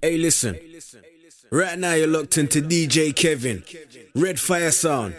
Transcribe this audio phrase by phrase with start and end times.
[0.00, 0.56] Hey, listen.
[1.50, 3.64] Right now, you're locked into DJ Kevin,
[4.14, 5.14] Red Fire Sound.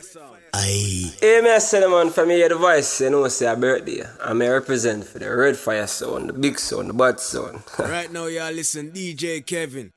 [0.53, 1.11] Aye.
[1.19, 4.03] Hey, me I say the man from here the voice, you know, say a birthday.
[4.23, 7.61] I'm a represent for the Red Fire Sound, the big sound, the bad sound.
[7.79, 9.91] right now, y'all listen, DJ Kevin,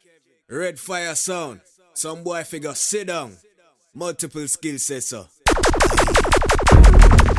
[0.49, 1.61] Red Fire Sound.
[1.95, 3.37] Some boy figure sit down.
[3.95, 5.25] Multiple skill sets, sir.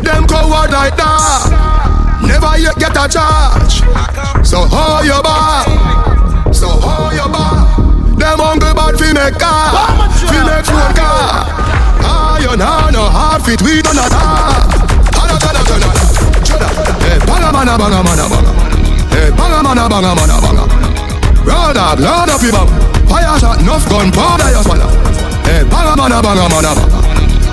[0.01, 2.19] Them coward like that.
[2.25, 4.47] Never yet get a charge.
[4.47, 6.12] So hold your bar.
[7.33, 7.55] Bar.
[8.19, 9.71] Them hungry bad fi make car.
[10.29, 11.49] Fi make phone car.
[12.43, 14.11] You know no hard fit we of that.
[15.15, 16.03] Hala hala hala hala.
[17.01, 18.51] Hey, banga mana banga mana banga.
[19.09, 20.63] Hey, banga mana banga mana banga.
[21.47, 22.67] Roll up, load up your bum.
[23.07, 24.89] Fire shot, enough gun, powder your swallow.
[25.47, 26.99] Hey, banga mana banga mana banga.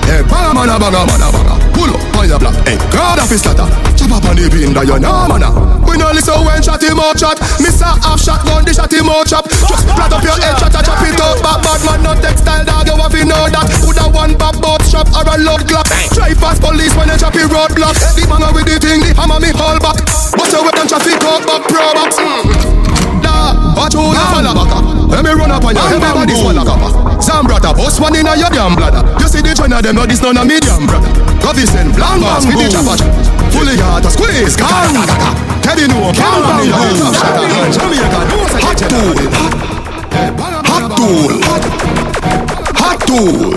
[0.05, 1.55] Hey, banga mana banga mana banga.
[1.73, 2.55] Pull up, fire black.
[2.67, 3.67] Hey, God of his scatter.
[3.99, 5.51] Chop up on the pin that you know mana.
[5.83, 7.39] We no listen when shot him out shot.
[7.59, 9.51] Mister half shot gun, the shot him out chop.
[9.51, 11.43] Just flat up your head, shot a chop it out.
[11.43, 12.87] Back bad man, no textile dog.
[12.87, 13.67] You have to know that.
[13.83, 15.87] Put a one back boat shop or a load clock.
[16.15, 17.97] Drive past police when they chop it roadblock.
[18.15, 19.99] The man with the thing, the hammer me hold back.
[20.39, 22.15] Bust your weapon, traffic out back, pro box.
[22.21, 23.00] Mm.
[23.41, 24.85] Da, watch who you follow back up.
[25.09, 27.23] Let me run up on you, everybody swallow up.
[27.23, 29.01] Some brother, boss one in a your damn bladder.
[29.17, 31.09] You see the China, them know this none a medium brother.
[31.41, 33.01] Coffee send blank boss with the chopper.
[33.49, 34.93] Fully got a squeeze, can.
[35.65, 36.69] Teddy no, can bang.
[37.73, 39.17] Jamaica, no say hot tool.
[40.69, 41.41] Hot tool.
[42.77, 43.57] Hot tool.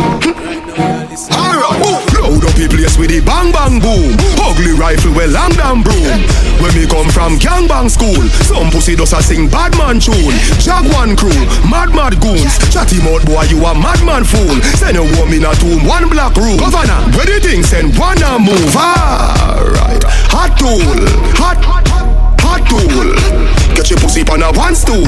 [1.30, 4.16] Alright, load up the place with the bang bang boom.
[4.40, 6.24] Ugly rifle with long damn broom.
[6.64, 8.16] When me come from gang bang school,
[8.48, 10.32] some pussy does a sing bad man tune.
[10.64, 11.36] Jaguan crew,
[11.68, 12.56] mad mad goons.
[12.72, 14.56] Chatty mouth boy, you a madman fool.
[14.80, 16.56] Send a woman a tomb, one black room.
[16.56, 18.72] Governor, where the thing send one a move.
[18.72, 20.80] Alright, hot tool,
[21.36, 21.60] hot.
[22.44, 23.16] Hot tool,
[23.74, 25.02] get your pussy on a one stool.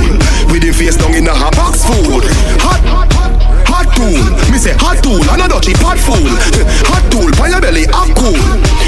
[0.50, 2.24] With the face down in a hot box food.
[2.64, 6.22] Hot, Hot, hot tool, me say hot tool, and a dutchy pot fool.
[6.88, 8.38] Hot tool, by your belly, up cool.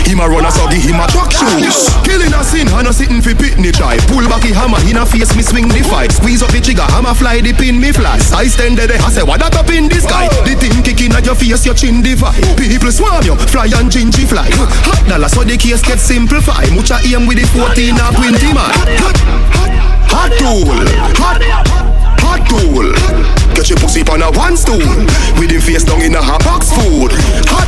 [0.08, 1.92] Him a run a so give him a truck shoes.
[2.08, 4.00] Killing a sin, and a sitting fi pitney try.
[4.08, 6.16] Pull back the hammer, in a face me swing the fight.
[6.16, 8.16] Squeeze up the trigger, hammer fly the pin me fly.
[8.31, 10.31] I stand there, I say what that up in the sky.
[10.47, 12.40] The thing kicking at your face, your chin divide.
[12.56, 14.47] People swarm you, fly and gingy fly.
[14.88, 16.64] Hot dollar, so the case get simplify.
[16.72, 18.72] Mucha aim with the 14 or 20 man.
[19.03, 19.18] Hot,
[20.08, 20.70] hot tool,
[21.20, 21.87] hot,
[22.38, 22.94] hot tool.
[23.56, 24.78] Get your pussy on a one stool.
[25.40, 27.12] With him face down in a hot box food.
[27.50, 27.68] Hot,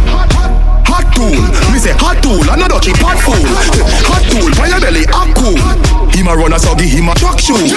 [0.85, 1.41] hot tool.
[1.73, 3.39] Me say hot tool, another cheap pot fool.
[4.05, 5.57] Hot tool, by your belly, up cool.
[6.13, 7.73] Him a runner, so give him a truck shoes.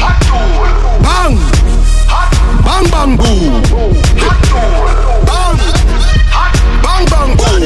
[0.00, 0.56] Hot tool.
[1.04, 1.36] Bang.
[2.64, 3.62] Bang bang boom.
[4.24, 4.88] Hot tool.
[5.26, 5.56] Bang.
[6.82, 7.62] Bang bang boom.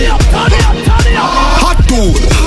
[1.60, 2.39] Hot tool.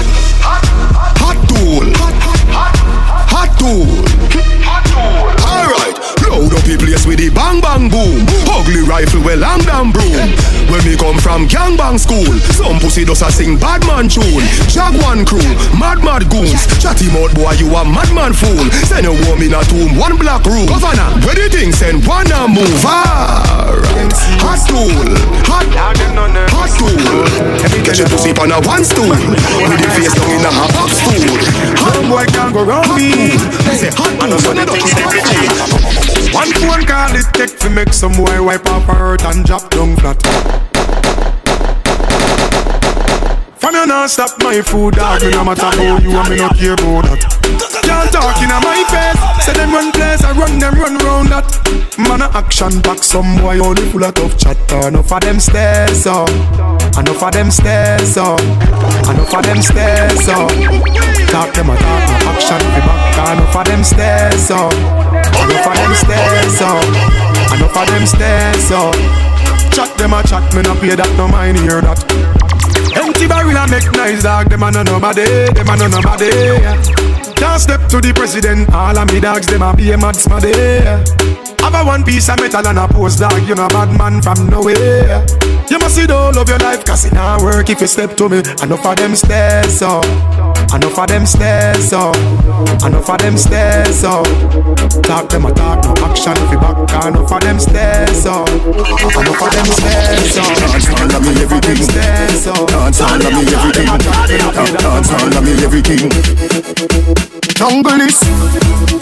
[8.83, 10.27] Rifle with long damn broom.
[10.69, 14.43] When me come from gang bang school, some pussy does a sing bad man tune.
[14.67, 15.43] Jaguan crew,
[15.77, 16.65] mad mad goons.
[16.79, 18.65] Chatty mouth boy, you a madman fool.
[18.87, 20.67] Send a woman in a tomb, one black room.
[20.67, 22.83] Governor, where the thing send one a move.
[22.83, 24.91] Alright, hot tool,
[25.47, 26.97] hot, hot tool.
[27.83, 29.09] Get your pussy on a one stool.
[29.09, 31.27] With the face down in a hot food.
[31.79, 33.37] Hot boy can't go round me.
[33.75, 38.41] Say hot tool, so they don't One phone call it take to make some boy
[38.43, 40.19] wipe off her hurt and drop down flat.
[43.57, 46.47] From you not stop my food dog, me no matter how you and me no
[46.55, 47.19] care about that.
[47.83, 51.51] Can't talk in my face, say them run place, I run them run round that.
[51.99, 54.87] Man a action back, some boy only full of tough chatter.
[54.87, 56.31] Enough of them stairs up,
[56.95, 60.51] enough of them stairs up, enough of them stairs up.
[61.27, 64.73] Talk them a talk, no action be back, enough of them stairs up,
[65.43, 66.87] enough of them stairs up,
[67.51, 68.95] enough of them stairs up.
[69.75, 72.32] Chat them a chat, me no play that, no mind hear that.
[72.95, 75.23] Empty barrel and make nice dog, them a no nobody,
[75.53, 76.29] them a no nobody.
[77.35, 81.42] Can't step to the president, all of me dogs, them a be a mad smaddy.
[81.63, 84.49] Have a one piece of metal and a post dog, you know bad man from
[84.49, 85.25] nowhere.
[85.69, 88.17] You must see the whole of your life, cause it not work if you step
[88.17, 88.39] to me.
[88.61, 90.05] Enough of them stairs up,
[90.75, 92.15] enough of them stairs up,
[92.83, 94.27] enough of them stairs up.
[95.03, 96.77] Talk them a talk, no action if you back,
[97.07, 100.57] enough of them stairs up, enough of them stairs up.
[100.59, 101.79] Dance all of me everything.
[101.95, 103.87] Dance all of me everything.
[104.83, 107.52] Dance all of me everything.
[107.53, 108.17] Jungle is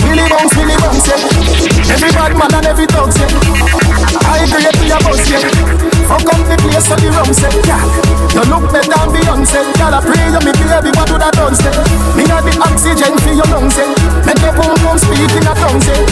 [0.04, 1.94] Billy bounce, Billy bounce, yeah.
[1.94, 3.32] Every bad man and every dog, yeah.
[4.28, 5.40] I agree to your boss, yeah.
[6.08, 7.80] Fuck up the place of the rum, say, yeah.
[8.36, 9.62] You look better than Beyonce.
[9.80, 11.72] Girl, I pray you me baby, what would I done, say?
[12.20, 13.88] Me have the oxygen for your lungs, say.
[14.28, 16.04] Make your boom boom speak in a tongue, say.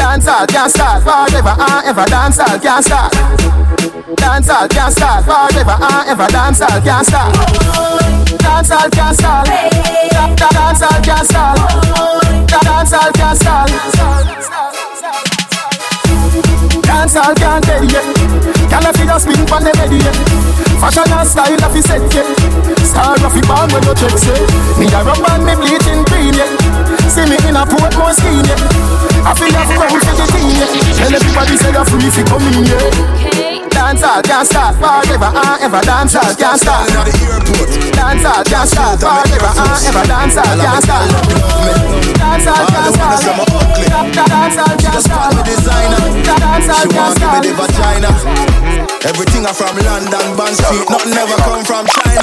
[0.00, 2.06] Dancehall can't start forever and ever.
[2.08, 3.12] Dancehall can't start.
[4.16, 6.26] Dancehall can't start forever and ever.
[6.32, 8.09] Dancehall can't start.
[8.38, 9.46] Dancehall can't start.
[9.46, 11.58] Dancehall can't start.
[12.46, 13.70] Dancehall can't start.
[16.86, 18.02] Dancehall can't tell you.
[18.70, 20.14] Can I feel spin from the yeah.
[20.78, 22.22] Fashion and style of the set yeah.
[22.86, 24.38] Star of the band when you check say.
[24.78, 26.46] Me a rub and me bleaching green yeah.
[27.10, 29.26] See me in a Portmore skin yeah.
[29.26, 30.70] I feel like come for the team yeah.
[30.94, 33.29] Tell everybody say you're free fi come in yeah.
[33.90, 35.82] Dancehall can't start forever and ever.
[35.82, 36.86] Dancehall can't start.
[37.98, 40.06] Dancehall can't start forever and ever.
[40.06, 41.10] Dancehall can't start.
[42.14, 43.18] Dancehall can't start.
[43.90, 45.34] Dancehall can't start.
[46.38, 47.42] Dancehall can't start.
[47.42, 48.14] the vagina.
[49.02, 52.22] Everything I from London, Bond Street, nothing never come from China.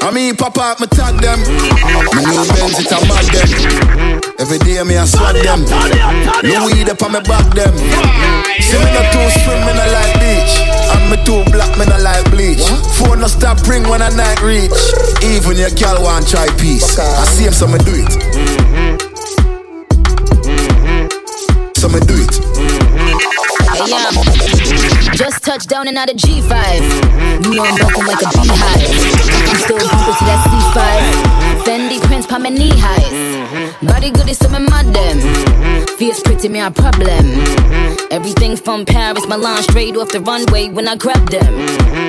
[0.00, 1.40] I mean, pop up, me tag them.
[1.44, 4.30] Me new Benz, it a mad them.
[4.38, 5.60] Every day me a swag them.
[6.40, 7.76] Louis up on me back them.
[7.76, 10.69] See me not too swim, me not like beach.
[11.10, 12.62] And me too black, me not like bleach.
[12.98, 14.70] Phone no stop ring when I night reach.
[15.24, 16.98] Even your girl want try peace.
[16.98, 18.10] I see him, so me do it.
[21.76, 22.34] So me do it.
[23.74, 24.14] Hey, um,
[25.16, 27.44] just touched down and out of G5.
[27.44, 28.90] You know I'm bucking like a beehive.
[29.48, 31.49] I'm still bumping to that C5.
[31.70, 33.14] Fendi prints pa my knee highs.
[33.14, 33.86] Mm-hmm.
[33.86, 35.18] Body good is some of my them.
[35.18, 35.84] Mm-hmm.
[35.98, 37.06] Fierce pretty me a problem.
[37.06, 38.10] Mm-hmm.
[38.10, 41.54] Everything from Paris, Milan, straight off the runway when I grab them.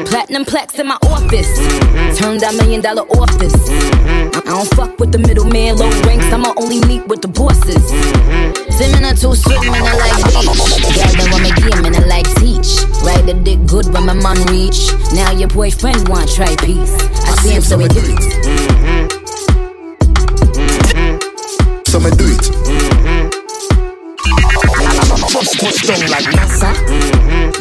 [0.08, 1.54] Platinum plaques in my office.
[2.18, 3.54] Turn that million dollar office.
[4.34, 6.25] I don't fuck with the middleman, low ranks.
[6.34, 7.86] I'ma only meet with the bosses.
[8.74, 10.58] Swimming or two swimming, I like beach.
[11.22, 12.81] Then want me game and I like teach.
[13.06, 14.90] Ride the dick good when my mom reach.
[15.13, 16.98] Now your boyfriend want try peace.
[17.30, 19.11] I see him so it.
[21.91, 22.39] So me do it.
[22.39, 23.27] Mm-hmm.
[25.59, 26.71] Touch down like NASA.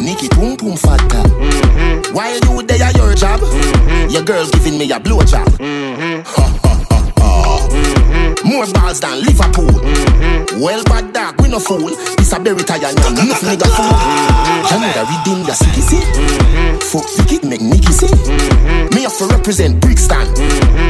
[0.01, 1.27] Nikki boom boom fatta.
[1.27, 2.15] Mm-hmm.
[2.15, 4.11] While you there at your job, mm-hmm.
[4.11, 5.49] your girl giving me a blow job.
[5.59, 7.21] Ha ha ha ha.
[8.45, 9.67] More balls than Liverpool.
[10.63, 11.91] Well, bad dog, we no fool.
[12.17, 13.91] This a berry tire now, enough nigga fool.
[14.71, 16.03] Canada redeem your city, see?
[16.87, 18.11] Fuck Vicky, make Nicky see?
[18.95, 20.27] Me have to represent Brixton.
[20.37, 20.90] Pan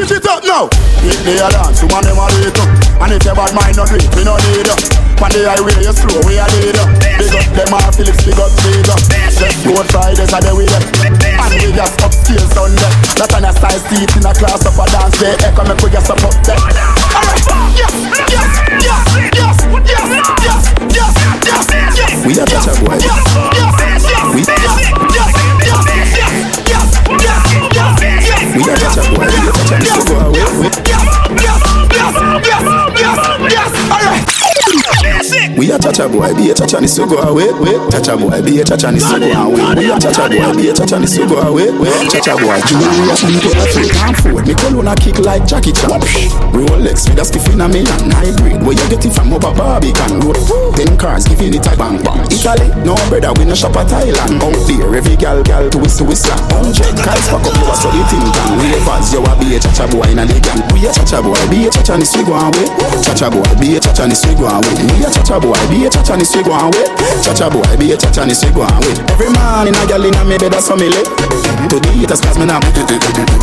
[0.00, 0.64] Switch it up now.
[1.04, 2.72] If they are dance, woman them a rate up.
[3.04, 4.80] And if your bad mind not drink, we no need up.
[5.20, 6.88] On the highway you slow, we a lead up.
[7.20, 8.96] Big up them all Phillips, big up Vega.
[9.28, 10.80] Just road Fridays are the way up.
[11.04, 12.88] And we just upstairs Sunday.
[13.20, 15.36] That on a style seat in a class of a dance day.
[15.44, 16.56] Echo make we get some up there.
[16.56, 17.44] Alright,
[17.76, 17.92] yes,
[18.32, 18.48] yes,
[18.80, 19.04] yes,
[19.36, 21.12] yes, yes, yes, yes,
[21.44, 21.68] yes,
[22.00, 22.24] yes.
[22.24, 22.96] We are better boy.
[22.96, 23.20] Yes,
[23.52, 24.80] yes, yes, We- yes,
[25.12, 25.28] yes,
[25.60, 26.88] yes, yes,
[27.20, 28.48] yes, yes, yes.
[28.56, 29.59] We are better boy.
[29.70, 31.09] Girl, go away.
[35.60, 37.44] We are chacha boy, be a chacha ni so go away.
[37.52, 39.60] Ah, Wait, chacha boy, be a chacha ni so go away.
[39.60, 41.68] Ah, we are chacha boy, be a chacha ni so go away.
[41.68, 43.92] Ah, Wait, chacha boy, Julius and go afraid.
[43.92, 46.00] Can't afford me cologne a kick like Jackie Chan.
[46.56, 48.56] Rolex a skiff in a million hybrid.
[48.64, 50.40] Where you get it from over Barbican Road?
[50.80, 52.24] Ten cars giving it a bang bang.
[52.32, 54.40] Italy, no brother, we no shop at Thailand.
[54.40, 56.32] Out there, every gal gal to whistle whistle.
[56.56, 58.56] Hundred cars pack up, you a solid thing can.
[58.64, 60.64] Ravers, you a be a chacha boy in a the gang.
[60.72, 62.64] We a chacha boy, be a chacha ni so go away.
[63.04, 64.72] Chacha boy, be a chacha ni so go away.
[64.96, 65.49] We a chacha boy.
[65.50, 66.86] Boy, be a cha-cha, this we go on with.
[67.26, 69.02] Cha-cha boy, be a cha-cha, this we go on with.
[69.10, 71.10] Every man in a gal in a me bed, that's me live.
[71.74, 72.62] To the haters, cause me now.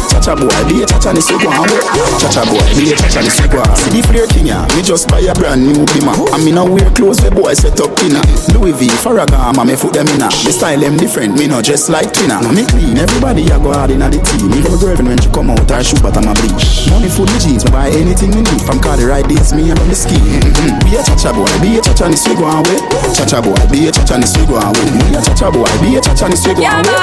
[0.07, 1.83] Cha-cha boy, be a cha-cha, this we go on with.
[2.23, 3.75] Cha-cha boy, be a cha-cha, this we go on.
[3.75, 4.63] See the flare king, yeah.
[4.71, 6.15] Me just buy a brand new bima.
[6.31, 8.23] And me now wear clothes where boy set up dinner.
[8.55, 10.31] Louis V, Ferragamo, me foot them in a.
[10.47, 12.39] Me style them different, me not just like twinner.
[12.55, 14.47] Me clean, everybody a go hard in a the team.
[14.55, 16.87] Even my girlfriend when she come out, her shoe bottom a bleach.
[16.87, 18.63] Money full of jeans, me buy anything me need.
[18.63, 20.15] From car the right days, me and the ski.
[20.15, 20.87] Mm-hmm.
[20.87, 22.77] Be a cha-cha boy, be a cha-cha, this we go on with.
[23.17, 25.17] Cha-cha boy, be a cha-cha, this we go on with.
[25.17, 26.93] A cha-cha boy, be a cha-cha, this we go on with.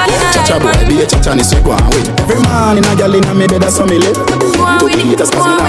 [0.63, 1.91] Boy, be a cha-cha, this we go on.
[2.23, 4.15] Every man in a gal in a me bed, that's how me live.
[4.15, 5.67] To the haters, cause me now.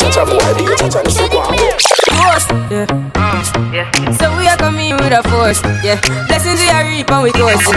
[0.00, 1.84] Cha-cha boy, be a cha-cha, this we go on with.
[2.16, 2.88] Force, yeah.
[4.16, 6.00] So we are coming with a force, yeah.
[6.28, 7.76] Blessings we are reaping with us, you.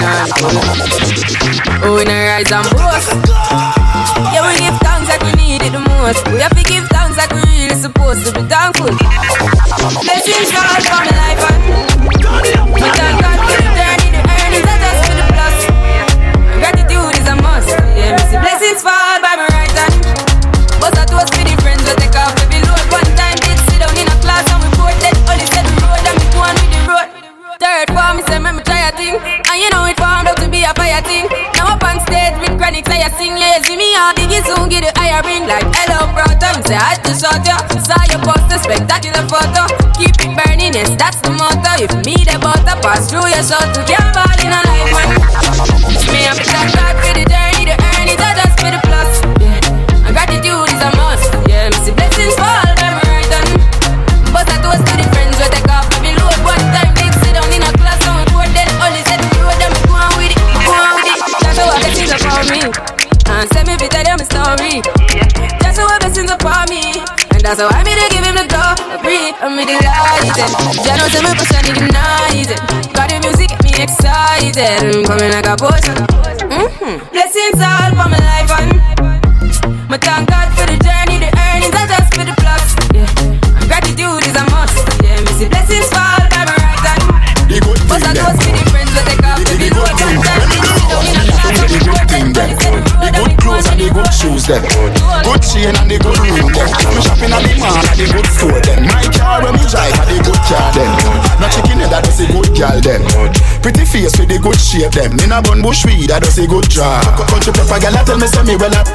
[1.83, 3.11] Oh, we not rise and boast.
[4.31, 6.23] Yeah, we give thanks like we need it the most.
[6.31, 8.91] We have to give thanks like we really supposed to be thankful.
[10.03, 11.63] Blessings fall for my life and
[12.73, 15.57] we thank God for the journey, the earnings are just for the plus.
[16.59, 17.71] Gratitude is a must.
[17.95, 19.95] Yeah, me see blessings fall by my right hand.
[20.79, 22.83] But I toast for the friends we take off every load.
[22.91, 24.69] One time did sit down in a class and we
[24.99, 25.15] dead.
[25.23, 27.07] Only said the road and we go on with the road.
[27.63, 30.47] Third form, me say me try a thing, and you know it formed out to
[30.51, 31.31] be a fire thing.
[31.55, 34.83] Now up on stage with chronic, I sing, yeah, see me all diggy soon get
[34.83, 36.51] the higher ring like hello brother.
[36.59, 39.67] Me say I just shot ya, saw your poster, spectacular photo.
[39.95, 41.71] Keep it burning, yes that's the motto.
[41.79, 44.91] If me the butter pass through your shot to get ball in a life.
[46.11, 49.11] Me I'm thank God for the journey, the earnings are just for the plus.
[49.39, 50.05] Yeah.
[50.05, 51.31] And gratitude is a must.
[51.47, 53.51] Yeah, me see blessings fall by my right hand.
[54.35, 56.35] But I toast to the friends we take off every load.
[56.43, 58.67] One time they sit down in a class we both dead.
[58.83, 61.19] Only said the road and go on with it, go on with it.
[61.39, 62.61] That's how blessings upon me.
[63.25, 65.04] And send me fi tell them a story.
[67.45, 69.29] That's I made to give him the glory.
[69.37, 70.49] I'm me delighted.
[70.81, 72.59] Jah know say my passion is it.
[72.97, 74.57] Got the music get me excited.
[74.57, 75.93] I'm coming like a potion.
[76.49, 77.05] Mm-hmm.
[77.13, 78.73] Blessings all for my life and
[79.85, 82.65] my thank God for the journey, the earnings are just for the plus.
[82.97, 84.81] Yeah, and gratitude is a must.
[85.05, 87.05] Yeah, me see blessings fall by my right hand.
[87.85, 89.93] But I know the friends we take off The the the load.
[89.93, 90.34] good thing One
[92.09, 92.51] thing them.
[92.55, 94.63] The the road and good clothes and the good shoes them.
[95.23, 96.69] Good chain and the good ring them.
[96.91, 98.83] Me shopping at the mall at the good store them.
[98.89, 100.91] My car when me drive at the good car them.
[101.39, 103.01] No chicken head that does a good girl them.
[103.63, 105.15] Pretty face with the good shape them.
[105.15, 107.03] Me na bun bush weed that does a good job.
[107.29, 108.87] Country pepper girl tell me say me well up.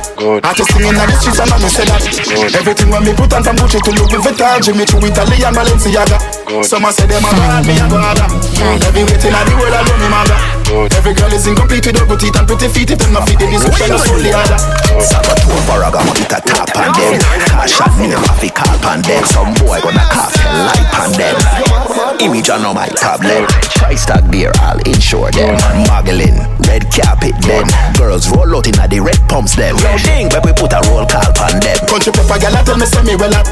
[0.44, 2.02] Artist singing on the streets and I me say that.
[2.54, 6.18] Everything when me put on from Gucci to Louis Vuitton, Jimmy Choo, Italy and Balenciaga.
[6.64, 8.28] Some a say them a bad, me a go harder.
[8.84, 10.59] Every waiting at the world I love me mother.
[10.70, 12.90] Every girl is incomplete with ugly teeth and pretty feet.
[12.90, 14.58] If them not fit the description, that's only other.
[15.02, 17.18] Salvatore Farrago it a top on them.
[17.50, 19.24] Cash name off it call on them.
[19.26, 21.34] Some boy gonna cough hell light on them.
[22.20, 23.48] Image on my tablet
[23.80, 25.56] Price tag there all insure them.
[25.88, 26.36] Muggling,
[26.68, 27.64] red carpet them
[27.96, 29.74] Girls roll out inna the red pumps them
[30.04, 31.80] Ding where we put a roll call on them.
[31.88, 33.48] Country pepper girl tell me say me well up.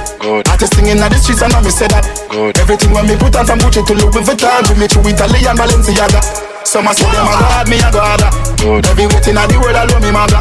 [0.53, 2.05] Artist singing on the streets and me say that.
[2.61, 6.21] Everything when me put on from Gucci to Louis Vuitton, Jimmy Choo, Italy and Balenciaga.
[6.69, 8.31] Some a them a god, me a go harder.
[8.59, 10.41] Every waiting at the world I love me mother.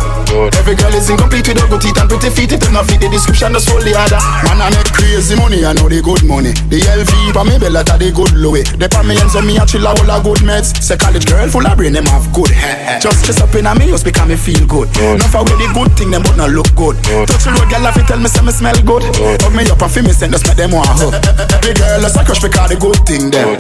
[0.58, 2.50] Every girl is incomplete with ugly teeth and pretty feet.
[2.58, 4.20] Them not fit the description, that's only other.
[4.44, 6.52] Man I make crazy money, I know the good money.
[6.68, 8.66] The LV pa me bella ta the good Louis.
[8.76, 10.76] They pa me and so me a chill a whole a good meds.
[10.82, 13.00] Say college girl full of brain, them have good hair.
[13.00, 14.90] Just dress up in a me just because me feel good.
[14.98, 16.98] Enough of the good thing, them but not look good.
[17.30, 19.06] Touch the road, girl, if you tell me say me smell good.
[19.46, 21.14] Hug me up and feel me send just make them want hug.
[21.54, 23.56] Every girl is a crush because the good thing them.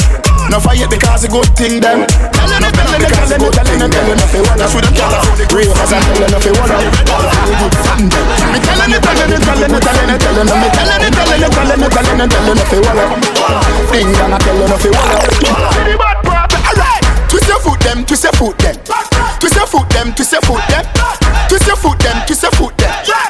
[0.47, 2.07] No fight because the good thing them.
[2.07, 5.11] Telling it, telling it, telling it, telling it, telling it, what that's with the girl
[5.27, 8.25] for the grave as I'm telling it, what the good thing them.
[8.55, 11.43] Me telling it, telling it, telling it, telling it, telling it, me telling it, telling
[11.43, 16.15] it, telling it, telling it, telling it, what thing and I'm telling it, what.
[16.27, 18.75] Alright, twist your foot them, twist your foot them,
[19.39, 20.85] twist your foot them, twist your foot them,
[21.47, 23.26] twist your foot them, twist your foot them, twist your foot them,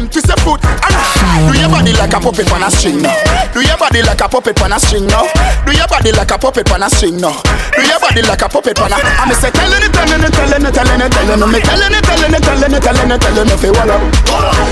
[0.00, 0.60] twist your foot.
[0.64, 3.12] Alright, do your body like a puppet on a string now.
[3.52, 5.28] Do your body like a puppet on a string now.
[5.66, 7.36] Do your body like a puppet on a string now.
[7.76, 8.96] Do your body like a puppet on a.
[8.96, 12.04] I'm say telling it, telling it, telling it, telling it, telling it, me telling it,
[12.04, 14.00] telling it, telling it, telling it, telling it, feel up.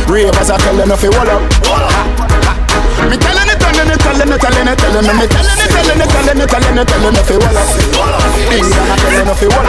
[0.08, 1.42] Ravers are telling it, feel up.
[3.08, 6.00] Me telling it, telling it, telling it, telling it, telling it, me telling it, telling
[6.00, 7.52] it, telling it, telling it, telling it, feel up.
[8.48, 9.68] Things I'm telling it, feel up.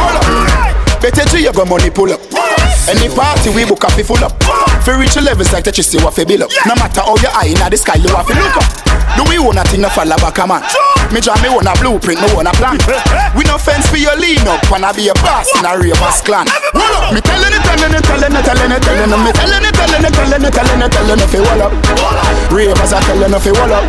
[0.00, 1.02] Hold up.
[1.02, 2.47] Better G, you got money pull up.
[2.88, 4.32] Any party we book up, we full up.
[4.80, 6.50] For reach the levels like that you see what fi build up.
[6.64, 8.64] No matter how you eye inna the sky, you have to look up.
[9.12, 10.64] Do we own a thing no fall back a man?
[11.12, 12.80] Me draw me own a blueprint, me own a plan.
[13.36, 16.48] We no fence for your lean up, wanna be a boss in a ravers clan.
[17.12, 18.17] Me telling it, telling it, telling it,
[18.68, 21.28] telling her, telling her, me telling her, telling her, telling her, telling her, telling her,
[21.28, 21.72] fi wall up.
[22.52, 23.84] Ravers are telling her fi wall up.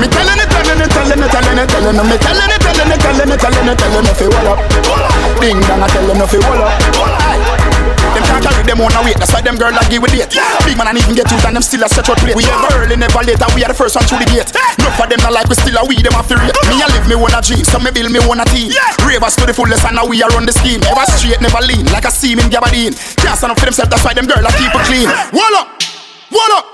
[0.00, 2.90] Me telling her, telling her, telling her, telling her, telling her, me telling her, telling
[2.90, 4.58] her, telling her, telling her, telling her, fi wall up.
[5.40, 7.65] Ding dong, I telling her fi wall up.
[8.16, 10.32] Them can't carry them on a weight, that's why them girls like give with date.
[10.64, 12.32] Big man, I even get you, and them still a stretch out plate.
[12.32, 14.48] We ever early, never late, and we are the first one through the gate.
[14.80, 16.40] No for them, not like we still a we, them a fear.
[16.40, 16.72] Mm-hmm.
[16.72, 18.72] Me a live me one a dream, so me build me one a team.
[19.04, 20.80] Ravers to the fullest, and now we are on the scheme.
[20.80, 22.96] Never straight, never lean, like a seam in Gabardine.
[23.20, 25.12] Can't stand up for themselves, that's why them girls like keep it clean.
[25.36, 25.76] Wall up,
[26.32, 26.64] wall up,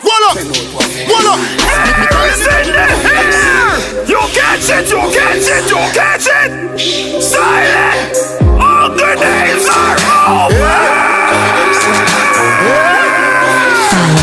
[0.00, 1.40] wall up, wall up.
[4.08, 7.20] You catch it, you catch it, you catch it!
[7.20, 8.39] Silent!
[8.96, 9.96] The names are
[10.28, 11.00] over.
[12.62, 12.90] Yeah.
[13.92, 14.19] Yeah.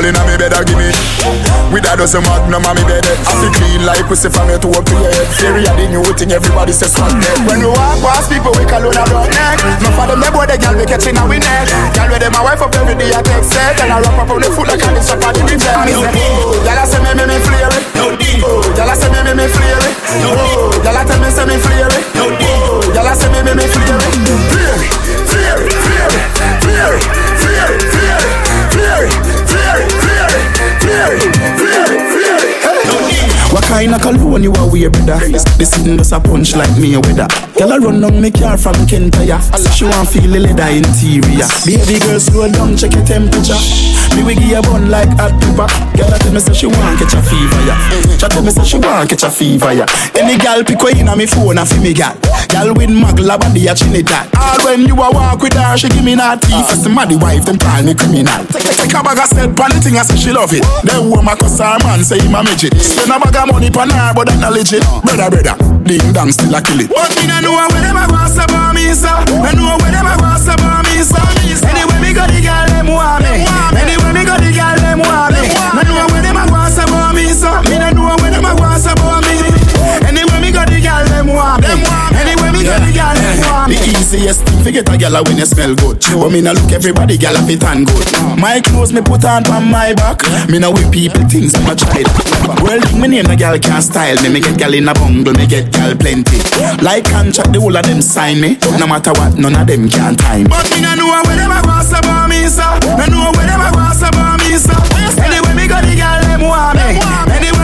[0.00, 0.88] Girl inna me bed, a give me
[1.68, 3.04] With a dozen magnum on me bed.
[3.04, 5.28] I feel clean like pussy from your toe up to your head.
[5.36, 8.64] Theory a the new thing, everybody says swag neck When we walk past people, we
[8.64, 9.60] call on a broad neck.
[9.84, 12.32] No for them, they boy, the girl we catching a we neck Girl with them,
[12.32, 14.72] my wife up every day, I text set And I wrap up on the foot
[14.72, 17.36] like a this up on the me say, oh, girl I say me, me, me
[17.44, 17.84] flare it.
[18.40, 19.94] Oh, girl I say me, me, me flare it.
[20.24, 22.04] Oh, girl I tell me, say me flare it.
[22.16, 24.16] Oh, girl I say me, me, me flare it.
[25.28, 27.04] Flare it, flare it, flare it, flare it,
[27.36, 28.49] flare it, flare it,
[31.18, 32.19] Fear.
[33.50, 35.18] What kind of cologne you a wear, brother?
[35.26, 37.26] This sitting just a punch like me a weather.
[37.58, 39.42] Girl, I run down me car from Kentaya.
[39.74, 41.50] She want feel the leather interior.
[41.66, 43.58] Baby girl, slow down, check your temperature.
[44.14, 45.66] Me we give you bun like hot pepper.
[45.98, 47.78] Girl, I tell me say she want catch a fever, yeah.
[48.06, 49.90] She tell me say she want catch a fever, yeah.
[50.14, 52.14] Any girl pick way inna me phone and fi me gal.
[52.46, 54.30] Girl with magla body a Trinidad.
[54.38, 56.54] All when you a walk with her, she give me that tea.
[56.70, 58.46] First the muddy wife, them call me criminal.
[58.54, 60.62] Take, a bag of set pon the thing I say she love it.
[60.86, 62.78] Then woman cuss her man say him a midget.
[62.78, 64.84] Spend a bag of money pon her, but that not legit.
[65.04, 65.56] Brother, brother,
[65.88, 66.88] ding dong still a kill it.
[66.92, 69.08] But me no know where them a go say about me, so.
[69.08, 71.16] I know where them a go say about me, so.
[71.64, 73.46] Anyway me go the girl them want me.
[73.80, 75.39] Anyway me go the girl them want me.
[84.82, 86.00] Get a girl when you smell good.
[86.00, 88.06] But me no look everybody girl a fit and good.
[88.38, 90.22] My clothes me put on on my back.
[90.48, 92.08] Me no with people things I'm a child.
[92.64, 94.28] Well, me name the girl can't style me.
[94.28, 96.38] Me get girl in a bungle, me get girl plenty.
[96.82, 98.56] Like contract, the whole of them sign me.
[98.78, 100.48] No matter what, none of them can time.
[100.48, 102.64] But me no know where them a go about me, so.
[102.96, 104.74] No know where them a go about me, so.
[105.20, 106.96] Anyway, me go the girl them want me.
[107.28, 107.59] Anyway,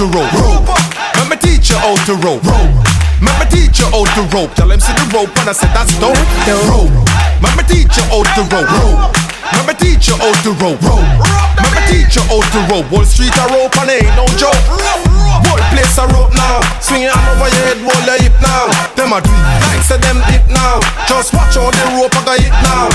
[0.00, 0.32] to rope.
[1.20, 2.42] Let me teach you how to rope.
[2.44, 2.72] rope.
[3.20, 4.54] Let me teach you how to rope.
[4.54, 6.16] Tell him see the rope and I said that's dope.
[6.72, 6.88] Rope.
[7.44, 8.64] Let me teach you how to rope.
[8.64, 9.16] Oh, rope.
[9.52, 10.80] Let me teach you how to rope.
[10.80, 11.04] rope.
[11.60, 12.90] Let me teach you how to rope.
[12.90, 14.56] Wall Street a rope and ain't no joke.
[14.72, 15.09] Whole
[15.80, 16.60] place a rope now.
[16.80, 18.68] Swing it over your head, roll your hip now.
[18.96, 19.32] Them a do
[19.72, 20.80] like say them dip now.
[21.08, 22.92] Just watch how the rope a go hit now.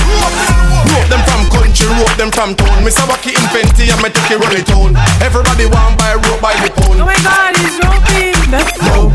[0.94, 2.84] Rope them from country, rope them from town.
[2.86, 4.94] Miss a wacky in Fenty and me take it rolling town.
[5.18, 7.02] Everybody want buy rope by the pound.
[7.02, 8.38] Oh my god, he's roping.
[8.54, 9.10] That's Rope.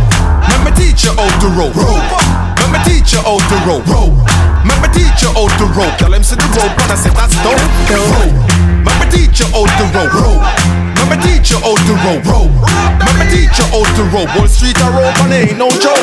[0.52, 1.76] Let me teach you how to rope.
[1.76, 2.12] Rope.
[2.60, 3.88] Let me teach you how to rope.
[3.88, 5.96] Let me teach you how to rope.
[5.98, 7.58] Tell them see the rope and I said that's dope.
[7.90, 8.30] Rope.
[9.02, 10.14] Me teach you how to rope.
[11.02, 12.26] Let me teach you how to rope.
[13.02, 14.30] Let me teach you how to rope.
[14.38, 15.98] Wall Street a rope and ain't no joke.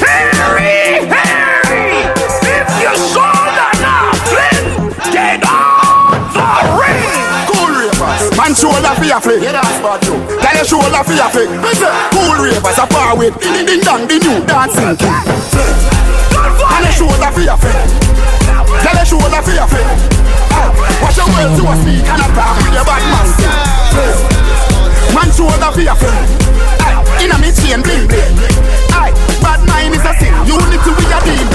[0.00, 2.08] Harry, Harry,
[2.48, 6.48] if you saw that nothing, get off the
[6.80, 7.04] ring.
[7.52, 9.42] Cool ravers, man shoulder for your flick.
[9.42, 10.16] Yeah, that's about you.
[10.40, 11.48] Tell your shoulder for your flick.
[12.16, 15.97] Cool ravers, a far with ding ding dong, the new dancing king.
[17.08, 17.72] Shoulder for your flick.
[18.84, 19.64] Tell your shoulder for your.
[19.64, 20.68] Ah,
[21.00, 23.28] Watch your words to a speak and a talk with your bad man.
[25.16, 25.96] Man shoulder for your.
[25.96, 28.36] Aye, Inna me chain bling bling.
[28.92, 30.34] Aye, bad mind is a sin.
[30.44, 31.48] Unity we a deal.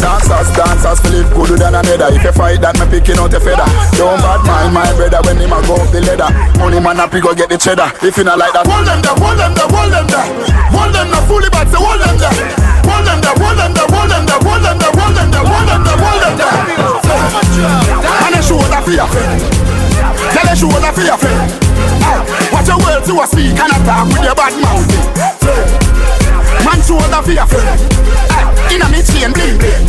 [0.00, 2.08] Dancers, dancers, it good than another.
[2.16, 3.68] If you fight that, me picking out a feather.
[4.00, 6.32] Don't bad mind my brother when him a go up the ladder.
[6.56, 7.92] Money man up, he go get the cheddar.
[8.00, 10.26] If you not like that, hold them there, hold them there, hold them there.
[10.72, 12.32] Hold them there, fully bad, so hold them there.
[12.88, 14.33] Hold them there, hold them there, hold them there, hold them there,
[23.04, 24.88] So a speak and attack with your bad mouth.
[26.64, 27.80] Man shoulder for your friend.
[28.32, 29.84] Aye, inna me chain bling bling.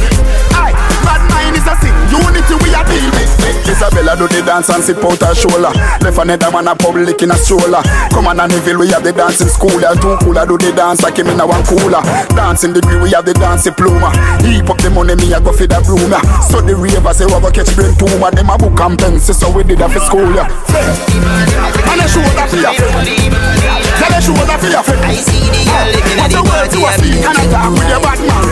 [0.51, 1.95] Aye, bad mind is a sin.
[2.11, 5.71] Unity we a deal with do the dance and sip out her shoulder.
[5.99, 7.83] Left another man a public in a stroller.
[8.11, 9.75] Come on and Neville, we have the dancing school.
[9.81, 12.01] Yeah, too cool, I do the dance like him in a one cooler.
[12.31, 14.11] Dancing degree, we have the dance diploma.
[14.41, 16.13] Heap up the money, me I go for the broom.
[16.47, 18.31] So the ravers, they go catch brain tumor.
[18.31, 20.31] Them a book and pencil, so we did that for school.
[20.31, 20.47] Yeah.
[20.47, 22.71] And I show that for your.
[22.75, 24.83] Tell the show that for your.
[24.83, 26.79] I see the girl living at the party.
[26.79, 28.47] I speak and I talk with your bad man.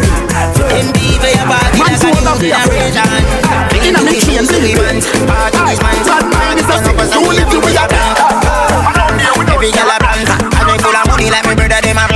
[0.72, 1.78] MB for your body.
[1.80, 2.96] Man show that for your friend.
[3.84, 4.48] In a mix, and
[5.14, 5.28] Billy.
[5.28, 6.98] Party, bad man is a sick.
[6.98, 7.74] Do it to me,
[9.54, 10.36] Every girl a blanca.
[10.42, 12.13] And they full of money like my brother, them a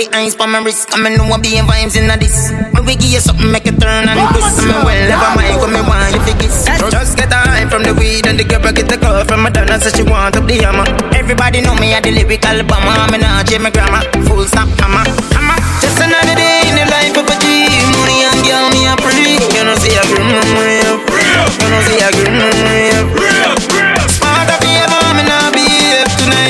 [0.00, 2.48] the ice on my wrist I me know I be in vibes in this.
[2.72, 5.68] When we give you something make it turn and twist Me well never mind what
[5.68, 6.48] me want you figure
[6.88, 9.76] Just get the high from the weed And the girl get the call from Madonna
[9.76, 10.88] Says she want up the hammer.
[11.12, 12.96] Everybody know me at the lyrical bomber.
[13.12, 15.04] Me not change my grammar Full stop hammer
[15.36, 17.68] hammer Just another day in the life of a G.
[18.00, 22.00] Money and girl me a pretty You know see a girl real You know see
[22.00, 23.39] a girl real Smart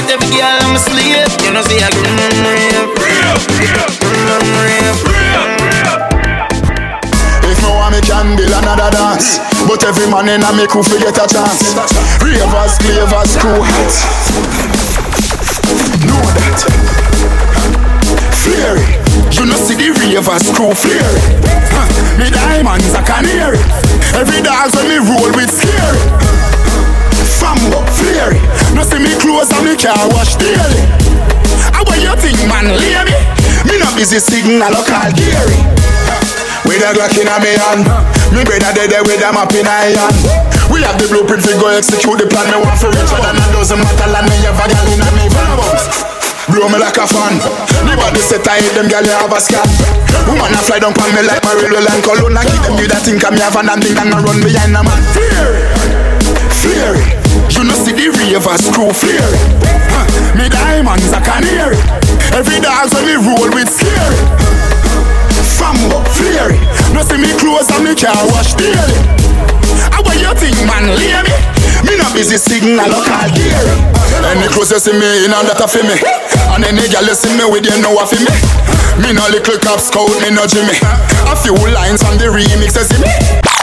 [0.01, 0.15] here.
[0.15, 1.29] Every girl I'm a slave.
[1.45, 3.37] You know, see I get real,
[3.69, 5.47] real, real,
[7.45, 10.83] If no one me can build another dance, but every man in a me crew
[10.83, 11.75] fi get a chance.
[12.23, 14.07] Ravers, clavers, crew hats.
[16.07, 16.61] Know that.
[18.41, 18.81] Flare.
[19.33, 21.25] You know see the ravers crew flare it.
[21.73, 21.87] Huh.
[22.19, 23.59] Me diamonds a canary.
[24.15, 26.20] Every dog when me roll with scary.
[29.81, 30.85] Car wash daily.
[31.73, 33.17] How what you think man lay me?
[33.65, 35.57] Me not busy signal or call Gary.
[36.69, 37.89] With a Glock in a me hand.
[38.37, 40.17] Me brother dead there with a map in a hand.
[40.69, 42.53] We have the blueprint to go execute the plan.
[42.53, 45.09] Me want for richer than a dozen metal And me have a gal in a
[45.17, 45.51] me van
[46.53, 47.41] Blow me like a fan.
[47.89, 49.65] The body set I hit them gal you have a scan.
[50.29, 53.01] Woman a fly down pan me like Marie and Cologne I give them you that
[53.01, 55.01] think I'm an and think I'm run behind a man.
[55.17, 56.20] Fear
[56.71, 56.95] Fear
[57.51, 59.27] You know see the ravers crew fear
[59.91, 60.07] huh.
[60.39, 61.75] Me diamonds a canary
[62.31, 64.51] Every dog when me roll with scary
[65.61, 66.63] from up flare it.
[66.97, 68.97] No see me clothes and me car wash daily.
[69.93, 70.89] How what you think, man?
[70.97, 71.37] Lay me.
[71.85, 73.77] Me not busy signal or call Gary.
[74.25, 76.01] Any clothes you see me in and that for me.
[76.57, 78.33] And any girl you see me with you know a for me.
[79.05, 80.77] Me no little cop scout, me no Jimmy.
[81.29, 83.60] A few lines on the remix you see me.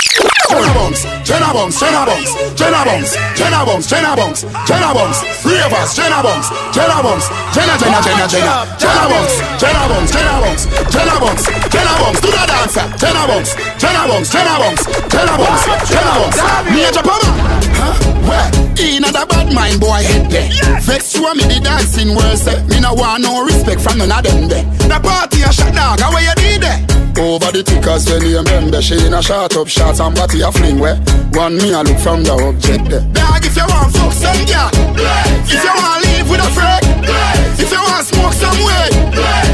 [0.50, 5.94] Jenna Bunks, Jenna Bunks, Jenna Bunks, Jenna Bunks, Jenna Bunks, Jenna Bunks, Jenna Bunks, Ravers,
[5.96, 11.20] Jenna Bunks, Jenna Bunks, Jenna, Jenna, Jenna, Jenna, Jenna Bunks, Jenna Bunks, Jenna Bunks, Jenna
[11.20, 16.14] Bunks, Jenna Bunks, do the dancer, Jenna Bunks, Jenna Bunks, Jenna Bunks, Jenna Bunks, Jenna
[16.16, 16.38] Bunks,
[16.72, 17.30] Major Pama,
[17.76, 18.17] huh?
[18.28, 18.50] Where?
[18.78, 20.50] In a bad mind boy head there.
[20.82, 22.46] Vex you and me the dancing worse.
[22.48, 22.62] eh.
[22.68, 24.66] Me no want no respect from none of them there.
[24.88, 26.78] The party a shot dog, how you did there?
[26.78, 26.98] Eh?
[27.18, 30.52] Over the tickers when you remember She in a shot up shots and body a
[30.54, 31.02] fling where
[31.34, 34.70] One me a look from the object there Dog if you want fuck some girl
[35.50, 36.86] If you want to live with a friend
[37.58, 38.86] If you want to smoke some way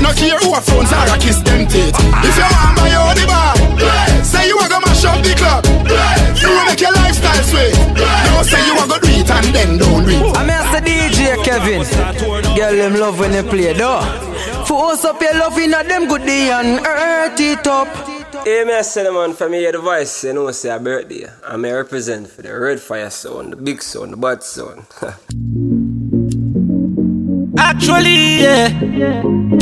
[0.03, 3.15] No care who a phones or a kiss them teeth If you want buy your
[3.15, 3.55] the bar
[4.27, 5.63] Say you a go mash up the club
[6.43, 9.77] You will make your lifestyle sweet No say you a go do it and then
[9.77, 10.82] don't do it I'm Mr.
[10.84, 11.84] DJ Kevin.
[12.58, 14.01] Girl, them love when they play though.
[14.67, 17.88] Force up your love in a them good day and earth it up.
[18.43, 21.27] Hey, me I say the man from here the voice, you know, say a birthday.
[21.47, 24.86] I may represent for the Red Fire Sound, the big sound, the bad sound.
[27.58, 28.67] Actually, yeah.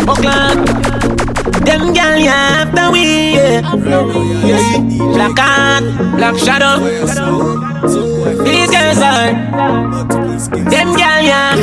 [0.08, 1.11] Oakland.
[1.66, 3.62] Them gal, yeah, after we, yeah.
[5.14, 6.80] Black hand, black shadow.
[8.44, 9.32] These girls are.
[10.70, 11.56] Them gal, yeah.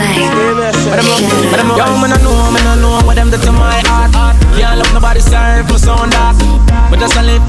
[0.90, 1.68] But I'm.
[1.76, 4.12] Yo, man, I know, man, I know what them do to my heart.
[4.56, 6.36] Can't love nobody serve my sound dark.
[6.90, 7.42] But just a live,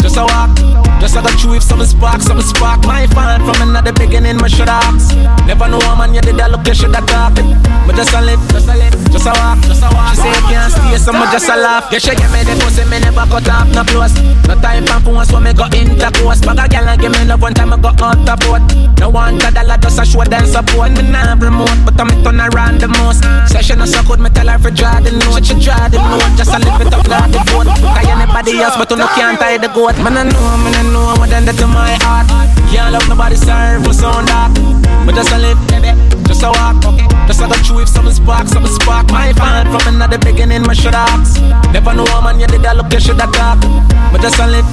[0.00, 0.56] just a walk.
[1.00, 2.82] Just a chew if some spark, some spark.
[2.84, 5.14] My fan from another beginning, my should ask.
[5.46, 7.38] Never know a man, you did that look, you should have talk.
[7.86, 10.10] But just a live, just a live, just a walk, just a walk.
[10.12, 11.86] She say you can't stay, so me just a laugh.
[11.94, 14.14] Yeah, she give me the pussy, me never cut off, no close.
[14.50, 16.42] No time for phone, so me go intercourse.
[16.42, 18.66] Bag a girl and give me love one time, I go out the boat.
[18.98, 20.90] No one a dollar, just a show them support.
[20.98, 23.22] Me nah remote, but I'm turn around the most.
[23.46, 25.46] Session so good, me tell her for draw the note.
[25.46, 27.70] She draw the note, just a live it up, not the boat.
[27.70, 29.96] Cause anybody else, but you no can't tie the goat.
[30.02, 32.26] Man, I know, man, I know done that to my heart.
[32.72, 34.52] Can't love nobody, serve me sound dark.
[35.04, 35.60] But just a live,
[36.26, 36.80] just a walk.
[37.28, 39.10] Just a go through if something spark, something spark.
[39.12, 41.40] My fan from another beginning, my should ask.
[41.72, 43.60] Never a man, you did that look, you should have talk.
[44.12, 44.64] But just a live,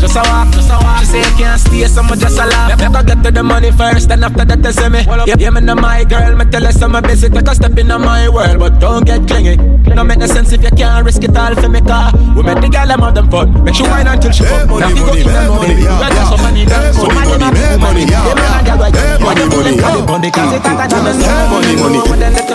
[0.00, 1.00] just a walk, just a walk.
[1.00, 2.78] She say you can't stay, so me just a laugh.
[2.78, 5.00] Me go get to the money first, then after that they say me.
[5.26, 7.88] Yeah, yeah, me know my girl, me tell her some busy, take a step in
[7.88, 9.56] my world, but don't get clingy.
[9.94, 12.12] No make no sense if you can't risk it all for me car.
[12.36, 14.68] We make the girl them have them fun, make she wine until she come.
[14.68, 18.34] Now you go give them money, we got some money, so money, money, money, yeah,
[18.34, 18.94] man, I got right.
[19.22, 22.00] Money, money, money, money, cause it ain't got money, money,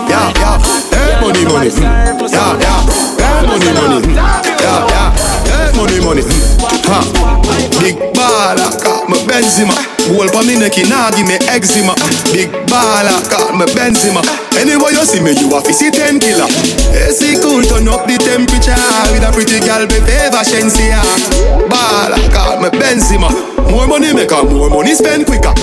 [0.08, 0.58] yeah, yeah,
[0.92, 2.82] hey, money, money, yeah, yeah,
[3.18, 5.37] hey, money, money, yeah, yeah, hey,
[5.76, 6.24] money, money,
[6.88, 7.00] ha,
[7.82, 9.76] big baller, call me Benzema,
[10.08, 11.94] goal for me neck, nah give me eczema,
[12.32, 14.22] big baller, call me Benzema.
[14.58, 16.48] Anyway you see me, you to see ten killer.
[16.96, 18.78] AC cool, turn up the temperature
[19.14, 21.02] with a pretty girl, be favor Shensia.
[21.70, 23.30] Baller, call me Benzema.
[23.72, 25.54] More money make her more money spend quicker.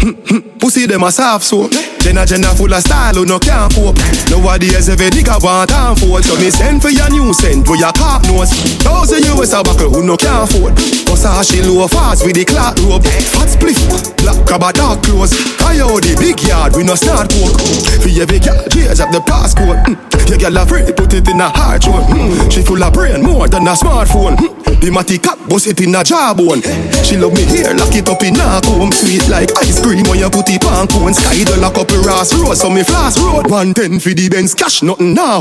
[0.00, 0.55] Hmm, hmm.
[0.58, 1.70] Pussy them a soft soap.
[2.00, 3.98] Jenna Jenna full of style who no can't cope.
[4.30, 7.92] Nowadays every nigga want and fold So me send for your new scent with your
[7.92, 8.50] cock nose.
[8.80, 10.76] Thousand US a buckle who no can't afford.
[11.06, 13.80] Cause how she low fast with the clock rope Fat spliff,
[14.22, 15.34] black crab a dark clothes.
[15.58, 17.58] Coyote, big yard, we no snort coke.
[18.00, 19.98] For every girl, cheers up the passport mm.
[20.30, 22.06] Your girl a free, put it in a hard throat.
[22.06, 22.52] Mm.
[22.52, 24.36] She full of brain more than a smartphone.
[24.38, 24.80] Mm.
[24.80, 26.62] The matty cap, bust it in a jawbone.
[27.02, 28.92] She love me here, lock it up in a comb.
[28.92, 31.98] Sweet like ice cream when you put it on cone Sky the lock up a
[32.00, 33.50] Ross Road, so me flash road.
[33.50, 35.40] 110 for the Benz cash, nothing nah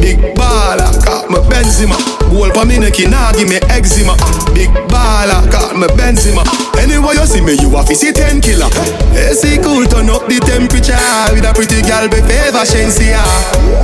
[0.00, 1.94] Big baller, call me Benzema.
[2.30, 4.16] Goal for me neck, nah give me eczema.
[4.54, 6.42] Big baller, call me Benzema.
[6.80, 8.70] Anyway you see me, you have to see 10 killer.
[9.14, 10.96] AC cool, turn up the temperature.
[11.34, 13.22] With a pretty girl, be favor Shensia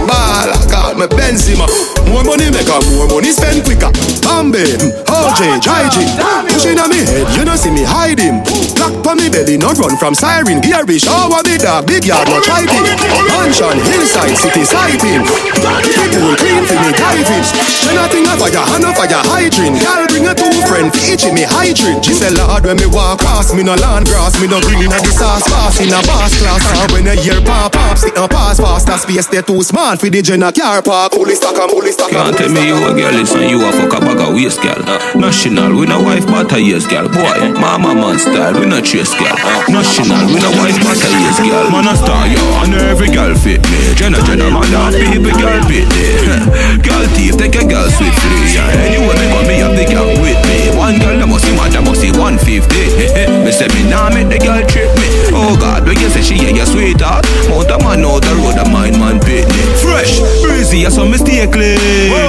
[0.09, 1.69] Baller, call me Benzema.
[2.09, 3.93] More money make her, more money spend quicker.
[4.25, 4.65] Bambi,
[5.07, 5.97] OJ, Jai-G
[6.49, 8.43] Pushing on me head, you don't see me hiding
[8.87, 10.61] Black for me belly, not run from siren.
[10.61, 12.71] Geary, shower me dog, big yard, no it
[13.35, 17.43] Mansion, hillside, city sighting People clean for me diving.
[17.43, 19.83] She nothing of fire, hand of fire, hydrant.
[19.83, 22.05] Girl bring a two friend, for each me hydrant.
[22.05, 25.03] She say, Lord, when me walk past, me no land grass Me no green at
[25.03, 26.63] the sauce pass in a boss class.
[26.79, 28.87] And when I hear pop pop, sit and pass fast.
[28.87, 31.13] That space they too small for the Jenna car park.
[31.13, 33.99] Fully stock and fully stock Can't tell me you a girl, listen, you a fuck
[33.99, 34.79] a bag of waist, girl.
[35.19, 37.09] National, we no wife, but a years, girl.
[37.09, 39.35] Boy, mama man style, we no chase, girl.
[39.69, 41.71] National, we no wife, but a years, girl.
[41.71, 43.79] Man a star, yo, and every girl fit me.
[43.95, 46.05] Jenna, Jenna, man, that people, girl fit me.
[46.87, 48.37] girl thief, take a girl swiftly.
[48.53, 50.57] Yeah, anyway, me got me up the girl with me.
[50.77, 52.45] One girl, that must see mad, that must see 150.
[53.45, 55.09] me say me nah make the girl trip me.
[55.33, 58.59] Oh God, when you say she ain't your sweetheart, mount a man out the road,
[58.59, 59.63] a mind man pit me.
[59.81, 61.79] Fresh, breezy, I saw me stay clean.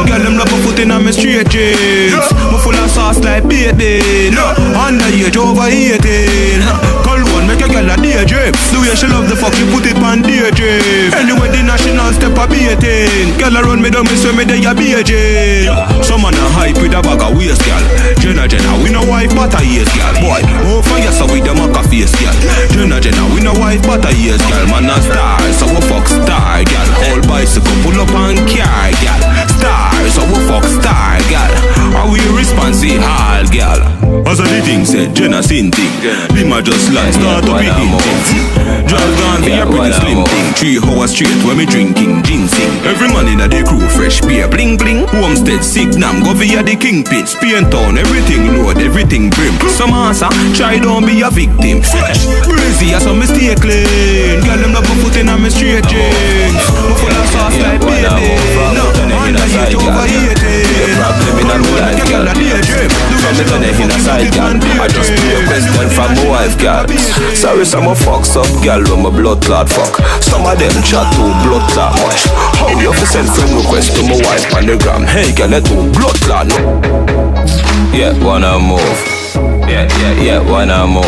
[0.08, 2.16] Girl, them love a foot in on me straight jeans.
[2.54, 2.64] Of
[2.98, 4.34] sauce like baby.
[4.34, 6.66] No, underage over 18.
[7.06, 8.52] Call one, make a girl a daydream.
[8.74, 11.14] The way she love the fuck, you put it on daydream.
[11.14, 13.38] Anyway, the national step a beating.
[13.38, 15.70] Girl around me, don't say me they a beijing.
[16.02, 17.84] Some man a hype with a bag of waist, girl.
[18.18, 20.18] Jenna, Jenna, we no wife, but a yes, girl.
[20.18, 22.34] Boy, more fire so with them a face, girl.
[22.74, 24.66] Jenna, Jenna, we no wife, but a yes, girl.
[24.74, 26.90] Man a star, so we fuck star, girl.
[27.14, 29.22] All bicycle pull up and car, girl.
[29.62, 31.77] Star, so we fuck star, girl.
[31.94, 33.98] How we responsive, hall, girl.
[34.28, 35.92] As a the thing said, Jenna sin thing.
[36.36, 38.58] Them a just like start up him thing.
[38.88, 40.48] Just gone for your pretty slim thing.
[40.56, 42.72] Three hours straight when me drinking ginseng.
[42.88, 45.08] Every man in the crew fresh beer, bling bling.
[45.12, 47.28] Homestead, Signam, go via the kingpin.
[47.28, 49.56] Spain town, everything load, everything brim.
[49.76, 51.84] Some answer, ah, try don't be a victim.
[51.84, 54.40] Fresh, breezy, as ah, some mistake clean.
[54.44, 56.56] Girl, them love a foot in a me straight jeans.
[56.56, 58.34] Me full of sauce like baby.
[58.72, 58.88] No,
[59.20, 60.57] underage over 18.
[61.58, 63.98] From the turn in a
[64.30, 64.54] girl.
[64.80, 66.86] I just do a question from my wife, girl.
[67.34, 69.98] Sorry, some of fucks up, girl, when my blood clot fuck.
[70.22, 72.30] Some of them chat too blood clot much.
[72.62, 75.04] How you fi send friend request to my wife on the gram?
[75.04, 76.58] Hey, girl, let too blood clot no.
[77.92, 78.82] Yeah, wanna move.
[79.68, 81.06] Yeah, yeah, yeah, wanna move.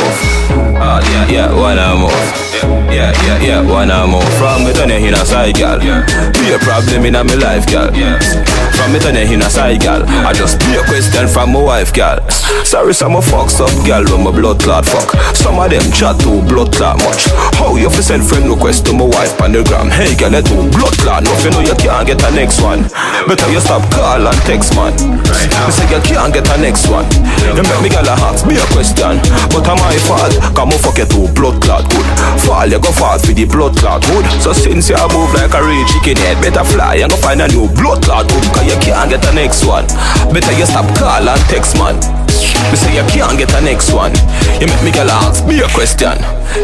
[0.82, 2.49] Oh, yeah, yeah, wanna move.
[2.91, 7.06] Yeah, yeah, yeah, wanna move From me turn in a side, gal Be a problem
[7.06, 10.76] in a me life, gal From me turn in a side, gal I just be
[10.76, 12.19] a question from my wife, gal
[12.65, 15.10] Sorry, some of fucks up, gal When my blood clot fuck.
[15.36, 17.26] Some of them chat too blood clot much.
[17.58, 19.89] How you fi send friend request to my wife on the gram?
[19.89, 21.24] Hey, gal, let too blood clot.
[21.24, 22.84] No, you know you can't get a next one.
[23.26, 24.93] Better you stop call and text, man.
[24.93, 27.08] Me say you can't get a next one.
[27.56, 29.17] You make me gal a ask me a question.
[29.50, 30.36] But I'm I fault?
[30.54, 32.08] Come on, fuck you too blood clot good
[32.50, 35.62] Fall, you go fall for the blood clot hood So since you move like a
[35.62, 38.78] real chicken head Better fly and go find a new blood clot hood Cause you
[38.82, 39.86] can't get a next one
[40.34, 41.94] Better you stop call and text, man
[42.72, 44.14] me say you can't get a next one.
[44.60, 46.18] You make me girl ask me a question.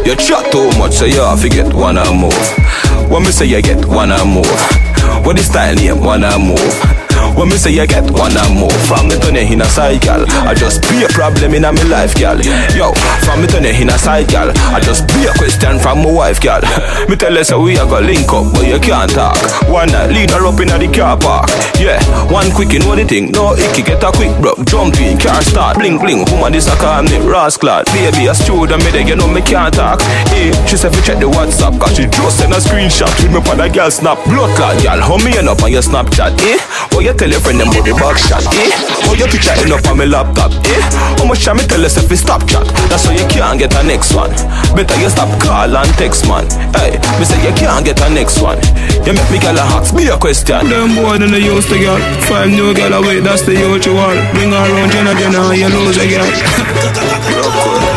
[0.04, 3.10] You chat too much, so you have to get one and move.
[3.10, 7.05] When me say you get one and move, what is style name one and move?
[7.36, 10.24] When me say you get one and more From me turn in a side, gal
[10.48, 12.40] I just be a problem in a me life, gal
[12.72, 12.92] Yo,
[13.28, 16.40] from me turn in a side, gal I just be a question from my wife,
[16.40, 16.62] gal
[17.08, 19.36] Me tell her so we a go link up But you can't talk.
[19.68, 21.50] One night, lead her up in the car park.
[21.76, 22.00] Yeah,
[22.32, 23.30] one quick, you know the thing.
[23.30, 24.56] No icky, get a quick bro.
[24.64, 25.76] Jump in, car start.
[25.76, 29.28] Bling, bling, woman this a call me Rascal, baby a student Me there, you know
[29.28, 30.00] me can't talk.
[30.32, 33.40] Hey, she said we check the WhatsApp Cause she just send a screenshot With me
[33.50, 36.58] on a girl snap Blood clot, gal How me end up on your Snapchat, eh?
[36.96, 38.70] Oh, you tell your friend them about the back shot, eh?
[39.02, 40.80] How you picture end up on my laptop, eh?
[41.18, 42.66] How much time me tell yourself to stop chat?
[42.92, 44.30] That's why you can't get a next one.
[44.76, 46.46] Better you stop call and text, man.
[46.76, 48.60] Hey, me say you can't get a next one.
[49.02, 50.66] You make me girl a ask me a question.
[50.68, 51.98] Them boy than the used to girl.
[52.28, 54.14] Five new girl away, that's the usual.
[54.36, 56.26] Bring her around, Jenna Jenna, you lose a girl.
[57.36, 57.95] Yo,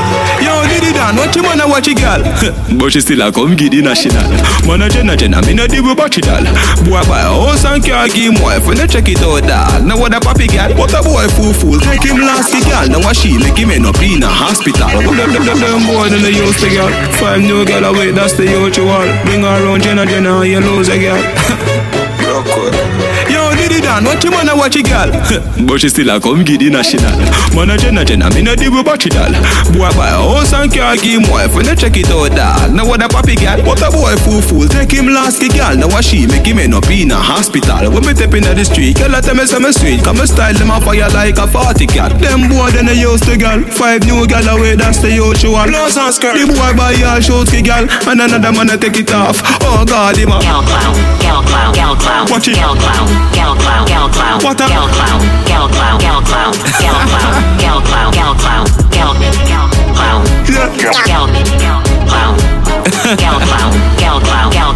[1.10, 2.22] Dan, what you wanna watch a girl?
[2.78, 4.30] but she still a come get the national.
[4.70, 6.46] Man a Jenna Jenna, me no deal with battery doll.
[6.86, 9.90] Boy buy a house and car, give him wife, when check it out, dog.
[9.90, 11.80] Now what a papi girl, what a boy fool fool.
[11.82, 14.86] Take him last the girl, now what she make him end up in a hospital.
[14.86, 16.94] Them, them, them, them boy than the used to girl.
[17.18, 19.10] Five new girl away, that's the usual.
[19.26, 21.18] Bring her around, Jenna Jenna, you lose a girl.
[23.70, 25.10] Yo, Diddy Dan, what you wanna watch a girl?
[25.68, 27.14] but she still a come get the national.
[27.54, 29.30] Man a Jenna Jenna, me no deal with battery doll.
[29.74, 32.74] Boy buy a house and car, give him wife, when they check it out, dog.
[32.74, 34.66] Now what a papi girl, what a boy fool fool.
[34.68, 37.94] Take him last the girl, now what she make him end up in a hospital.
[37.94, 40.26] When me step in the street, girl I tell me say me sweet, come me
[40.26, 42.18] style them a fire like a party cat.
[42.18, 45.62] Them boy then they used to girl, five new girl away, that's the usual.
[45.70, 48.98] Blouse and skirt, the boy buy all shorts the girl, and another man a take
[48.98, 49.38] it off.
[49.62, 52.58] Oh God, him a Girl clown, girl clown, girl clown, Watch it.
[52.58, 56.94] girl clown, girl clown, clown, What clown, clown, clown, clown, clown, clown, clown, clown,
[57.34, 58.36] clown, clown,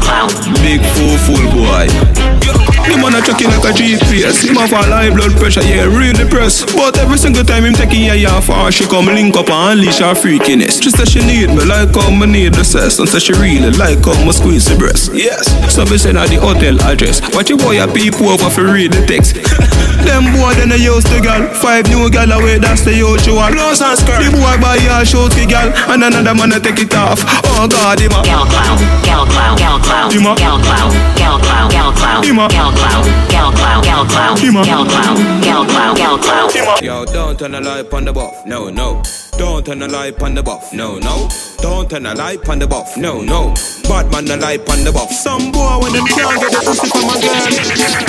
[0.01, 0.29] clown.
[0.61, 2.72] Big fool fool boy.
[2.83, 4.43] The man a chucking like a GPS.
[4.43, 6.75] Him have a high blood pressure, yeah, real depressed.
[6.75, 9.99] But every single time him taking year for her, she come link up and unleash
[9.99, 10.83] her freakiness.
[10.83, 13.71] She say she need me like how me need the sex, and say she really
[13.77, 15.11] like how me squeeze the breast.
[15.13, 15.47] Yes.
[15.73, 17.21] So we send her the hotel address.
[17.33, 19.39] Watch your boy a people over for read the text.
[20.03, 21.47] Them boy then they used to girl.
[21.53, 23.47] Five new girl away, that's the usual.
[23.51, 24.19] Blouse and skirt.
[24.23, 27.23] The boy buy her shorts the girl, and another man a take it off.
[27.55, 28.19] Oh God, him a.
[28.23, 30.31] Girl clown, girl clown, girl clown, Him a.
[30.35, 32.45] girl clown, girl clown, girl clown, Him a.
[32.49, 34.61] girl clown, girl clown, girl clown, Him a.
[34.63, 36.83] girl clown, girl clown, girl clown.
[36.83, 39.01] Yo, don't turn the light on the buff, no, no.
[39.37, 41.27] Don't turn the light on the buff, no, no.
[41.57, 43.53] Don't turn the light on the buff, no, no.
[43.89, 45.11] Bad man the light on the buff.
[45.11, 47.51] Some boy when them can't get the pussy from a girl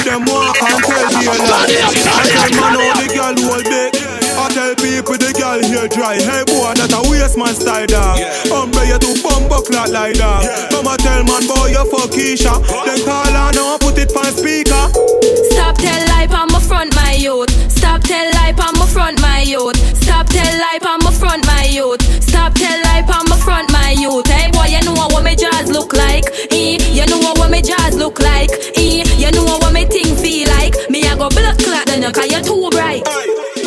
[0.04, 3.92] Them walk and tell a lie I tell man how the girl hold big
[4.34, 8.18] I tell people the girl here dry Hey boy that a waste man style dog
[8.50, 10.70] Umbre you to bumbo clock like that.
[10.70, 12.54] Come a tell man boy you fuck Keisha
[12.86, 14.84] Then call her now put it on speaker
[15.54, 17.50] Stop tell lie on my front, my youth.
[17.70, 19.76] Stop tell lie on my front, my youth.
[20.02, 21.03] Stop tell lie on
[21.74, 22.00] youth.
[22.22, 24.26] Stop tell lie on my front, my youth.
[24.28, 26.24] Hey boy, you know what my jaws look like.
[26.52, 26.78] Eh?
[26.92, 28.50] You know what my jaws look like.
[28.76, 29.02] Eh?
[29.18, 30.74] You know what my thing feel like.
[30.88, 33.02] Me I go blood clot on you 'cause you're too bright.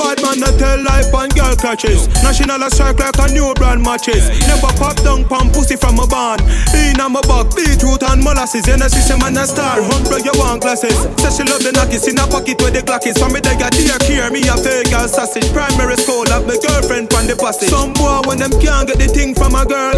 [0.07, 3.83] Bad man that tell life on girl catches National a strike like a new brand
[3.83, 4.23] matches.
[4.47, 6.39] Never pop down pan pussy from a barn.
[6.71, 8.71] In a my back, beetroot and molasses.
[8.71, 10.95] In a system and a star, humble you want glasses.
[11.19, 13.19] Say she love the knockers in a pocket where the Glock is.
[13.19, 15.51] For me they got dear care, me a fake girl sausage.
[15.51, 19.11] Primary school, have my girlfriend from the passage Some boy when them can't get the
[19.11, 19.91] thing from a girl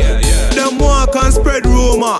[0.58, 2.18] Them walk and spread rumor.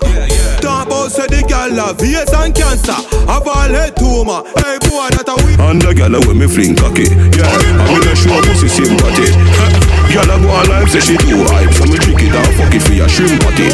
[0.62, 2.94] Talk about say the girl have AIDS and cancer.
[3.26, 4.46] Have all head tumor.
[4.62, 7.08] Hey boy that a we And the gal when me fling cocky.
[7.34, 11.70] Yeah, In a show pussy sympathy Gal a go on life say she too hype
[11.72, 13.70] So me trick it and fuck it for your shrimp patty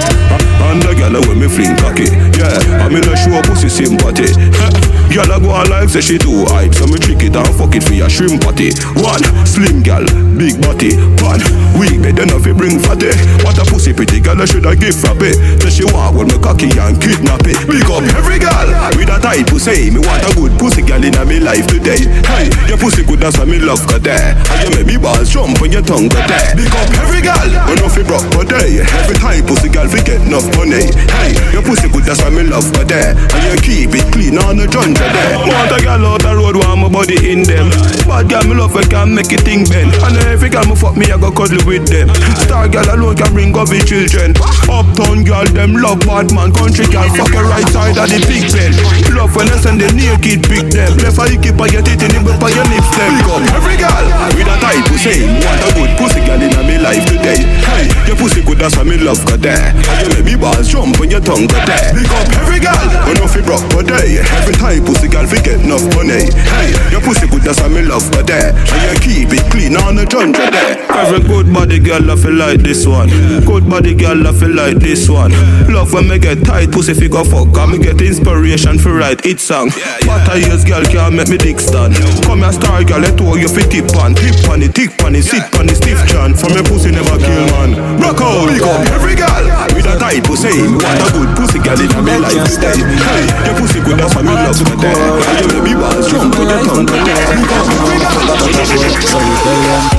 [0.68, 5.32] And the gal when me fling cocky Yeah, I'm in a show pussy sympathy Girl
[5.32, 7.80] a go on like say she too hype, so me trick it and fuck it
[7.80, 8.74] for your shrimp patty.
[8.98, 10.04] One slim gal,
[10.36, 10.98] big body.
[11.24, 11.40] One
[11.78, 13.14] weak bed, then if bring fatty.
[13.40, 15.32] What a pussy pretty girl, I should I give frappe.
[15.62, 17.56] So she walk with me cocky and kidnap it.
[17.64, 18.68] Big up every girl
[18.98, 19.88] with a tight pussy.
[19.88, 22.04] Me want a good pussy girl in me life today.
[22.26, 24.36] Hey, your pussy good, that's why me love her there.
[24.36, 26.52] And you make me balls jump when your tongue go there.
[26.58, 28.82] Big up every girl, when off you broke per day.
[28.82, 30.90] Every time pussy girl fi get enough money.
[31.16, 33.14] Hey, your pussy good, that's why me love her there.
[33.14, 35.38] And you keep it clean on the junja there.
[35.40, 37.70] Want a girl out the road, want my body in them.
[38.04, 39.94] Bad girl, me love her can make it thing bend.
[40.02, 42.10] And every girl me fuck me, I go cuddle with them.
[42.44, 44.34] Star girl alone can bring up the children.
[44.66, 46.50] Uptown girl, them love bad man.
[46.52, 48.74] Country girl, fuck your right side of the big bed.
[49.14, 50.92] Love when I send the naked pick them.
[51.00, 53.10] Left eye keep on your teeth in the by your lips them.
[53.16, 54.04] Big up every girl
[54.36, 55.24] with a tight pussy.
[55.40, 57.42] Want a good pussy girl in my life today.
[57.66, 59.74] Hey, your pussy good, that's why me love her there.
[59.74, 61.90] And you make me balls jump when your tongue go there.
[61.92, 64.22] Big up every girl, when off broke per day.
[64.38, 66.30] Every time pussy girl fi get enough money.
[66.30, 68.54] Hey, your pussy good, that's why me love her there.
[68.54, 70.78] And you keep it clean on the junja there.
[70.94, 73.08] Every good body girl I feel like this one.
[73.44, 75.32] Good body girl I feel like this one.
[75.68, 77.50] Love when me get tight, pussy fi go fuck.
[77.56, 79.70] And me get inspiration for write it song.
[80.06, 81.94] But I years girl can't make me dick stand.
[82.24, 84.14] Come here star girl, let all your fi tip on.
[84.14, 86.05] Tip on it, tick on it, sit on it, stiff
[86.36, 87.98] From your pussy never kill man.
[87.98, 89.44] Rock out, big up every girl
[89.74, 90.52] with a tight pussy.
[90.62, 92.76] Me want a good pussy girl in my life today.
[92.76, 94.94] Hey, your pussy good, why me love you there.
[94.94, 97.06] And you me balls jump when your tongue girl.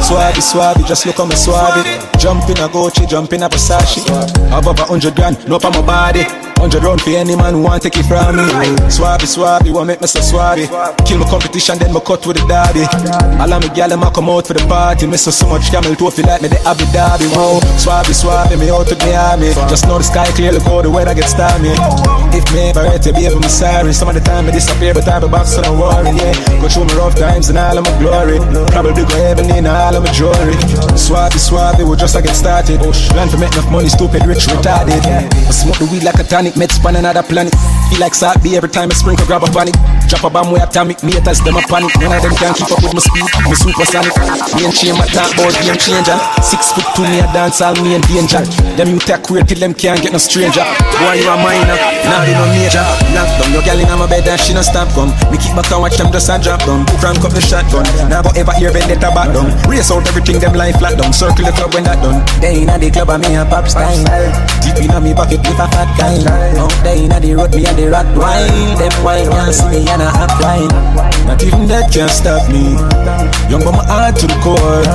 [0.03, 1.83] Swabby, swabby, just look on me swabby.
[2.19, 4.05] Jump in a Gucci, jump in a Versace.
[4.51, 6.46] Above a hundred grand, no on my body.
[6.57, 8.43] Hundred round for any man who want take it from me.
[8.89, 10.65] Swabby, swabby, want make me so swabby.
[11.05, 12.83] Kill my competition, then my cut with the daddy.
[13.39, 15.07] All of me them a come out for the party.
[15.07, 17.29] Me so so much camel toe feel like me the Abu Dhabi.
[17.35, 19.53] Wow, swabby, swabby, me out to army.
[19.69, 21.73] Just know the sky clear, look how the weather get stormy.
[22.33, 23.93] If me ever hurt you, baby, I'm sorry.
[23.93, 26.13] Some of the time I disappear, but I be back, so don't worry.
[26.13, 28.37] Yeah, go through my rough times and all of my glory.
[28.73, 30.57] Probably go heaven in all of my jewelry.
[30.97, 32.79] Swabby, swabby, we just a get started.
[33.13, 35.01] Plan for make enough money, stupid, rich, retarded.
[35.05, 37.53] I smoke the weed like a tonic, med span another planet.
[37.89, 39.96] Feel like salt every time I sprinkle, grab a panic.
[40.07, 41.91] Drop a bomb way atomic, me haters them a panic.
[41.99, 44.15] None of them can keep up with my speed, me supersonic.
[44.55, 46.15] Me and chain my talk about game changer.
[46.39, 48.39] Six foot two, me a dance all me in danger.
[48.79, 50.63] Them you take queer till them can't get no stranger.
[51.03, 51.75] Boy, you a minor,
[52.07, 52.79] now they no major.
[53.11, 55.11] Knock down your gal in my bed and she no stop gun.
[55.27, 56.87] Me kick back and watch them just a drop down.
[57.03, 59.51] Frank up the shotgun, now go ever hear vendetta back down.
[59.67, 61.11] Race out everything them life flat down.
[61.11, 62.23] Circle the club when that done.
[62.39, 63.91] They inna the club and me a pop style.
[64.63, 66.15] Deep inna me pocket with a fat guy.
[66.55, 68.79] Out there inna the road me a the rock wine.
[68.79, 70.69] Them wine can't see me and I wine.
[71.25, 72.77] Not even that can stop me.
[73.49, 74.85] Young but my heart to the core.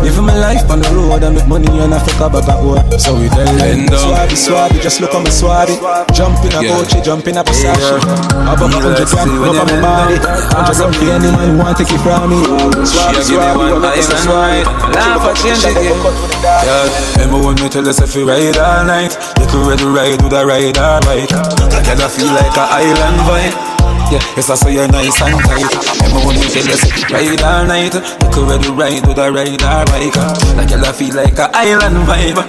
[0.00, 3.00] Living my life on the road, I make money and I fuck up about what.
[3.00, 5.76] So we tell them, swabby, swabby, just look on me swabby.
[6.14, 6.80] Jump in a Yeah.
[6.80, 8.00] Gucci, jump in a Versace.
[8.00, 10.16] Above a hundred grand, love on my body.
[10.18, 12.40] Grand for any man who want take it from me.
[12.86, 14.64] Swabby, swabby, make me swabby.
[14.94, 16.00] Laugh at change the game.
[16.40, 16.88] Yeah,
[17.20, 20.32] remember when me tell us if we ride all night, you could ready ride with
[20.32, 21.30] a ride alright.
[21.68, 23.69] Like I feel like a island vibe.
[24.10, 25.70] Yeah, yes I say you're nice and tight.
[26.02, 29.62] Remember when tell us if ride all night, you could ready ride with a ride
[29.62, 30.14] alright.
[30.58, 32.42] Like I feel like a island vibe.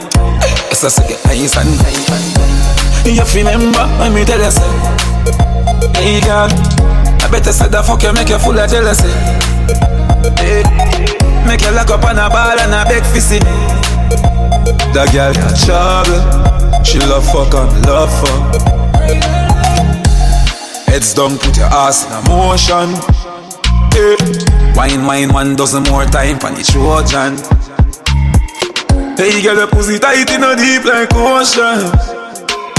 [0.74, 3.06] Yes I say you're nice and tight.
[3.06, 4.74] You remember when me tell you say,
[6.02, 9.14] Hey girl, I better say the fuck you make you full of jealousy.
[10.42, 10.66] Hey.
[11.46, 13.56] Make you lock up on a ball and a see me.
[14.94, 16.84] That girl got trouble.
[16.84, 19.41] She love fuck and love fuck.
[20.92, 22.92] Heads down, put your ass in a motion.
[23.96, 24.20] Hey.
[24.76, 27.40] Wine, wine, one dozen more time on the Trojan.
[29.16, 31.88] Hey, girl, your pussy tight in a deep like ocean.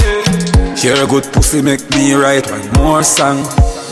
[0.05, 0.75] Eh.
[0.77, 3.41] Hear a good pussy make me write one more song.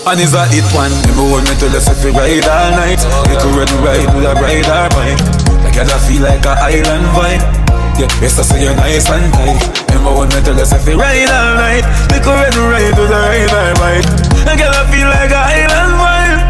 [0.06, 0.94] And is a hit one.
[1.10, 4.38] Remember when me tell us if we ride all night, you could ride with a
[4.38, 5.18] or bike.
[5.66, 7.61] Like I feel like a island vibe.
[8.02, 9.62] Yeah, yes I say you're nice and tight.
[9.94, 13.14] Remember when me tell us if we ride all night, you could ride ride with
[13.14, 14.10] a ride or bike.
[14.42, 16.42] Like I feel like a island vibe.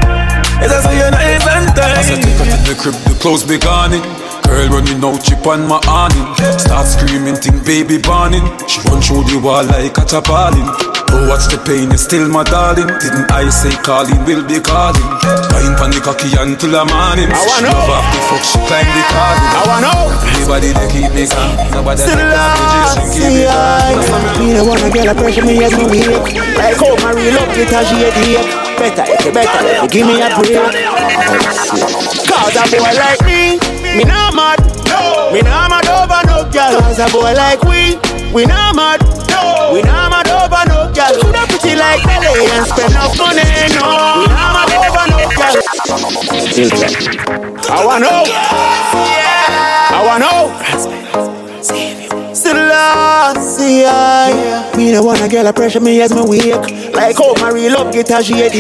[0.64, 1.98] Yes I say you're nice and tight.
[2.00, 4.21] I said take her to the crib, the clothes be gone.
[4.52, 6.28] Girl running out, chip on my awning.
[6.60, 8.44] Start screaming, think baby burning.
[8.68, 10.68] She run through the wall like a tarpaulin.
[11.12, 11.88] Oh, what's the pain?
[11.92, 12.92] It's still my darling.
[13.00, 15.08] Didn't I say calling will be calling?
[15.56, 17.32] Wine pan the cocky until the morning.
[17.32, 17.96] I wanna she love know.
[17.96, 19.52] off the fuck, she climb the carving.
[19.56, 20.12] I wanna know.
[20.36, 21.52] Anybody they keep me calm.
[21.72, 24.12] Nobody Still take off the G string, keep me calm.
[24.40, 26.08] Me no wanna get a pressure me as me weak
[26.60, 28.44] Like how my real love it as she a deep
[28.76, 30.60] Better if you better give me a break
[32.26, 33.61] Cause a boy like me,
[33.98, 35.32] me not mad no.
[35.32, 37.96] Me not mad over no girl Cause a boy like we,
[38.34, 39.00] we not mad.
[39.32, 39.72] No.
[39.74, 41.16] We not mad over no girl.
[41.24, 43.48] Who not pretty like LA and spend enough money?
[43.80, 43.88] No.
[44.20, 45.56] We not mad over no girl.
[47.72, 48.24] I wanna know.
[48.28, 49.96] Yeah.
[49.96, 50.42] I wanna know.
[52.52, 54.72] Lost, yeah.
[54.76, 56.94] Me no wanna get a pressure me as me wake.
[56.94, 58.52] Like how my real love get a shade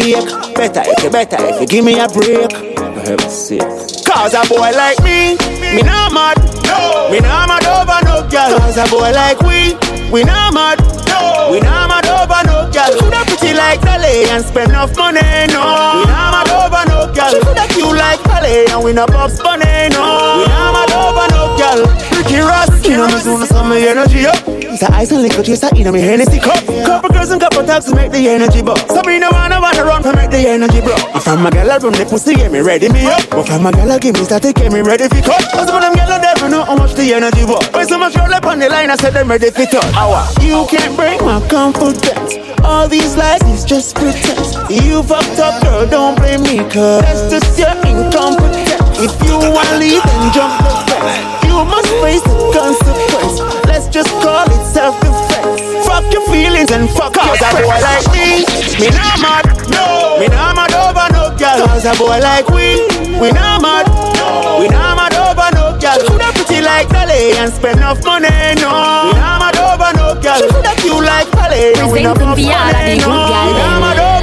[0.55, 2.80] Better if you better if you give me a break.
[3.01, 3.61] For heaven's sake.
[4.05, 6.37] Cause a boy like me, me not mad.
[6.69, 7.09] No.
[7.09, 8.59] Me not mad over no girl.
[8.59, 9.73] Cause a boy like we,
[10.11, 10.77] we not mad.
[11.09, 11.49] No.
[11.51, 12.91] We not mad over no girl.
[12.99, 15.21] Coulda pretty like Dolly and spend enough money.
[15.49, 15.63] No.
[15.97, 17.33] We not mad over no girl.
[17.41, 19.89] Coulda cute like Dolly and we not Bugs Bunny.
[19.89, 20.05] No.
[20.37, 21.81] We not mad over no girl.
[22.13, 24.37] Ricky Ross, you know me soon as my energy up.
[24.47, 26.63] It's a ice and liquor chaser in me Hennessy cup.
[26.65, 28.81] Couple girls and couple talks to make the energy buzz.
[28.87, 30.95] So me no wanna wanna run to make the energy bro.
[31.13, 33.29] If I'm a gal I run the pussy, get me ready me up.
[33.29, 35.43] But from a gal I give me static, get me ready for cut.
[35.51, 37.67] Cause of them gal never know how much the energy was.
[37.73, 39.61] When so much roll up on the line, I said them ready for.
[39.95, 40.27] Hour.
[40.41, 42.35] You can't break my confidence.
[42.63, 44.55] All these lies is just pretense.
[44.69, 48.99] You fucked up, girl, don't blame me, cause that's just your incompetence.
[48.99, 51.40] If you wanna leave, then jump the fence.
[51.51, 53.43] You must face the consequence.
[53.67, 55.59] Let's just call it self-defense.
[55.83, 58.47] Fuck your feelings and fuck Cause a boy like me,
[58.79, 59.43] me not mad.
[59.67, 61.67] No, me not mad over no girl.
[61.67, 62.87] Cause a boy like we,
[63.19, 63.83] we not mad.
[64.15, 65.99] No, we not mad over no girl.
[66.07, 68.31] Coulda pretty like Dolly and spend enough money.
[68.63, 70.39] No, we not mad over no girl.
[70.55, 73.51] Coulda cute like Dolly not Presenting of the good girl.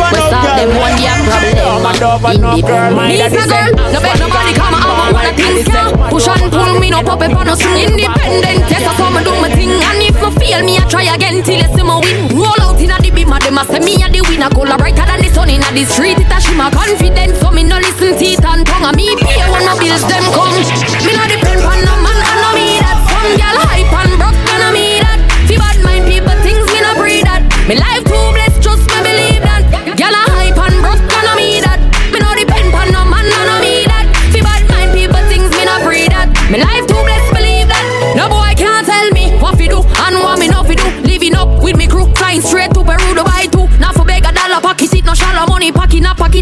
[0.08, 1.18] We start them one year
[2.08, 2.48] problem.
[2.56, 3.08] Independent.
[3.12, 4.77] Lisa girl, no bet nobody come
[5.14, 8.92] of things can Push and pull me no up on no string Independent, yes I
[8.96, 11.68] saw me do my thing And if me fail me I try again till you
[11.72, 14.50] see me win Roll out inna the beam them a say me a the winner
[14.50, 17.76] Color brighter than the sun inna the street It a shimmer confident so me no
[17.78, 20.52] listen teeth and tongue And me pay when no bills them come.
[21.04, 24.36] Me no depend on no man and no me that Some girl hype and broke
[24.36, 25.20] and no me that.
[25.48, 27.42] Fi bad mind people things me no breed that.
[27.68, 28.27] Me life too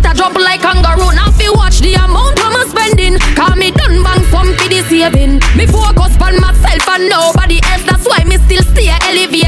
[0.01, 1.15] pocket a jump like kangaroo.
[1.15, 3.19] Now fi watch the amount I'm spending.
[3.35, 5.41] Cause me done bang some fi the saving.
[5.57, 7.85] Me focus on myself and nobody else.
[7.85, 9.46] That's why me still stay elevating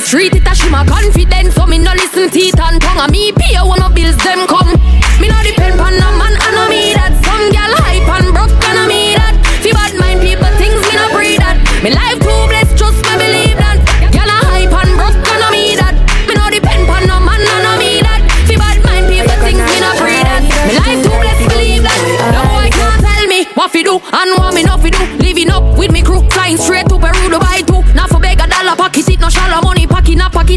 [0.00, 1.54] the street It a shimmer confidence.
[1.54, 4.65] so me no listen teeth and tongue And me pay when no bills them come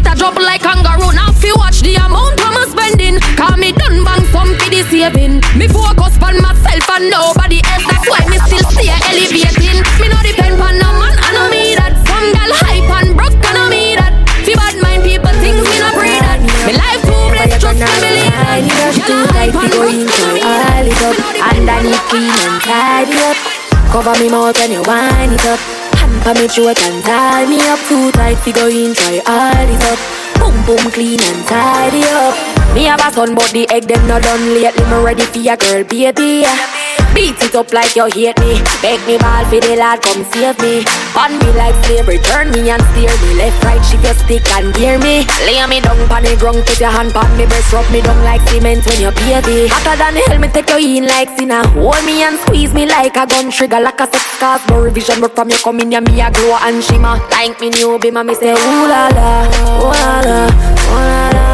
[0.00, 1.12] pocket a jump like kangaroo.
[1.12, 5.40] Now fi watch the amount I'm spending Cause me done bang some the saving.
[5.56, 7.84] Me focus on myself and nobody else.
[7.84, 9.80] That's why me still stay elevating.
[10.00, 11.94] Me no depend on no man and no me that.
[12.06, 14.14] Some gal hype and broke and no me that.
[14.44, 16.40] Fi bad mind people things me no breed that.
[16.64, 20.86] Me life too blessed trust me believe that Too tight to go in so all
[20.86, 21.16] it up.
[21.40, 23.38] Underneath clean and tidy up.
[23.90, 25.79] Cover me mouth when you wind it up
[26.24, 27.80] Pa me throat and tie me up.
[27.88, 29.98] Too tight go in try all it up.
[30.38, 32.34] Boom boom clean and tidy up.
[32.74, 35.56] Me have a son but the egg them not done lately Me ready for your
[35.56, 36.44] girl baby
[37.20, 38.56] Beat it up like you hate me.
[38.80, 40.80] Beg me ball for the lad come save me.
[41.12, 43.36] On me like slavery turn me and steer me.
[43.36, 45.28] Left right shift your stick and gear me.
[45.44, 48.16] Lay me down pan the ground put your hand pan me breast Rub me down
[48.24, 49.68] like cement when you baby.
[49.68, 51.60] Hotter than hell me take you in like sinner.
[51.76, 54.64] Hold me and squeeze me like a gun trigger Like a sex cause.
[54.72, 57.20] No revision But from you come in ya me a glow and shimmer.
[57.36, 59.44] Like me new be me say ooh la la
[59.76, 61.49] Ooh la la Ooh la la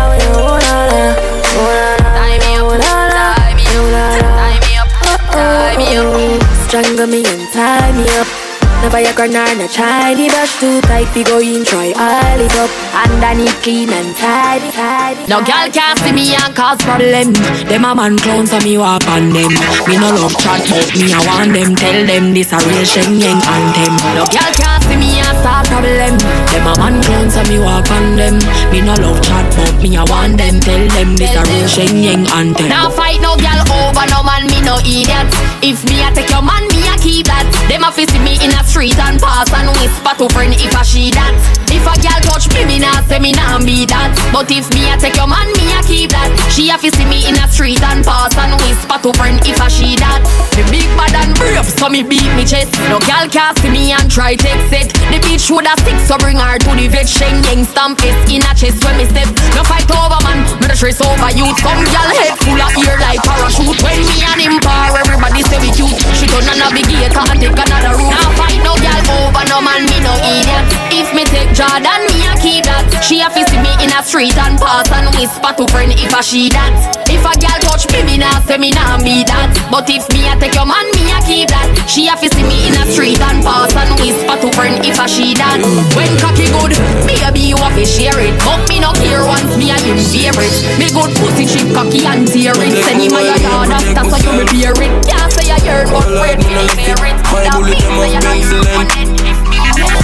[5.76, 6.12] me oh.
[6.12, 8.45] up up Strangle me and tie me up
[8.86, 12.38] Never for your corner, no try the brush too tight, we go in, try all
[12.38, 12.70] it up.
[12.94, 15.26] Underneath clean and tidy, tidy.
[15.26, 17.34] No girl can't see me and cause problem.
[17.66, 19.50] Them a man clowns so me walk on them.
[19.90, 21.74] Me no love chat but me I want them.
[21.74, 23.94] Tell them this a real Shen Yeng anthem.
[24.14, 26.14] No girl can't see me and start problem.
[26.54, 28.38] Them a man clowns so me walk on them.
[28.70, 30.62] Me no love chat but me I want them.
[30.62, 32.70] Tell them this a real Shen Yeng anthem.
[32.70, 35.26] Now fight no girl over no man, me no idiot.
[35.58, 37.46] If me a take your man, me keep that.
[37.68, 40.82] Them a see me in a street and pass and whisper to friend if I
[40.82, 41.34] she that.
[41.68, 44.14] If a girl touch me, me nah say me nah be that.
[44.32, 46.30] But if me a take your man, me a keep that.
[46.50, 49.68] She a see me in a street and pass and whisper to friend if I
[49.68, 50.22] she that.
[50.56, 52.72] Me big bad and brave, so me beat me chest.
[52.88, 54.88] No girl can see me and try take set.
[55.12, 57.08] The bitch woulda stick, so bring her to the vet.
[57.08, 59.28] Shen Yeng stamp it in a chest when me step.
[59.54, 61.46] No fight over man, me the stress over you.
[61.60, 63.78] Some girl head full of ear like parachute.
[63.84, 65.92] When me and him par, everybody say we cute.
[66.16, 68.10] She don't turn a navigator and take another route.
[68.10, 70.64] Now fight no girl over no man, me no idiot.
[70.92, 73.04] If me take Jordan, me a keep that.
[73.04, 76.14] She a fi see me in a street and pass and whisper to friend if
[76.14, 77.05] I she that.
[77.06, 79.54] If a girl touch me, me nah say me nah be that.
[79.70, 81.70] But if me a take your man, me a keep that.
[81.86, 84.98] She a fi see me in a street and pass and whisper to friend if
[84.98, 85.62] I she that.
[85.94, 86.74] When cocky good,
[87.06, 88.34] me a be you a fi share it.
[88.42, 90.54] But me no care once me a him favorite.
[90.82, 92.74] Me good pussy chip cocky and tear it.
[92.82, 94.92] Send him a your yard after so you repair it.
[95.06, 97.16] Can't say a heard but wait me hear it.
[97.22, 99.35] That means say you not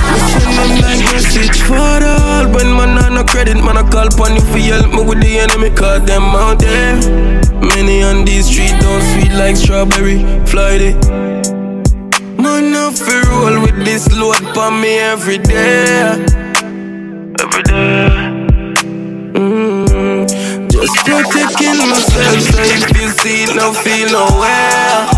[0.03, 4.59] hear what Message for all When man on credit Man I call pon you for
[4.59, 6.97] help me with the enemy Cause them out there
[7.61, 10.95] Many on these streets Don't sweet like strawberry Friday
[12.41, 16.11] Man I fi roll with this load pon me every day
[17.41, 18.09] Every day
[19.37, 20.27] mm,
[20.71, 25.09] Just protecting myself So if you see no feel nowhere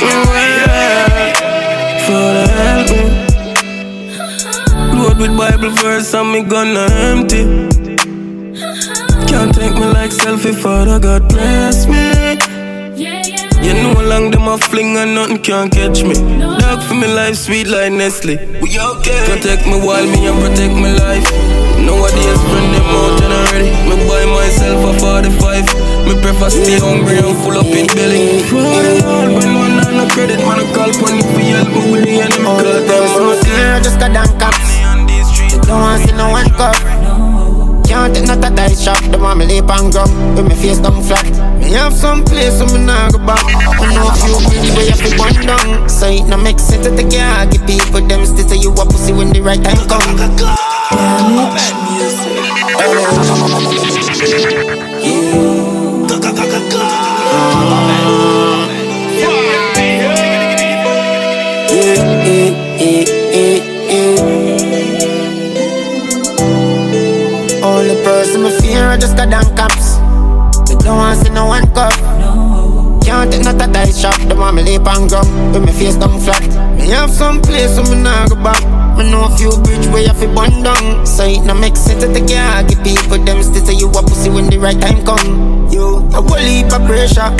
[0.00, 1.34] Nowhere
[2.06, 2.45] For the me
[5.06, 7.44] Load with Bible verse and me gonna empty.
[9.30, 12.10] Can't take me like selfie, Father God bless me.
[13.62, 16.14] You know long them a fling and nothing can catch me.
[16.58, 18.34] Dog for me life sweet like Nestle.
[18.60, 19.22] We okay.
[19.30, 21.30] Protect me while me and protect my life.
[21.86, 23.70] Nowadays friend them out and already.
[23.86, 26.06] Me buy myself a 45.
[26.06, 28.42] Me prefer stay hungry and full up in belly.
[28.50, 31.68] For the all when one on no credit, man I call pon you for help
[31.70, 32.46] me with the enemy.
[32.46, 34.85] All the girls here just got down cops.
[35.66, 36.76] Don't want see no one cup.
[37.86, 39.02] Can't take not a dice shop.
[39.10, 40.04] The want me lip and go.
[40.34, 41.26] With me face down flat.
[41.58, 43.42] Me have some place so me nah go back.
[43.42, 45.88] I know a few bridge where you fi burn down.
[45.88, 47.46] So it no make sense to take your.
[47.50, 50.16] Give people them still say you a pussy when the right time come.
[54.78, 54.92] Yeah,
[68.98, 69.98] just got down cops.
[70.68, 71.92] Me don't want see no one cup.
[73.04, 74.18] Can't take not a dice shop.
[74.28, 75.52] The want me lip and gum.
[75.52, 76.42] With me face down flat.
[76.76, 78.60] Me have some place so me nah go back.
[78.98, 81.06] Me know a few bridge where you fi burn down.
[81.06, 82.62] So it no make sense to take your.
[82.66, 85.70] Give people them still say you a pussy when the right time come.
[85.70, 87.30] You a whole heap of pressure.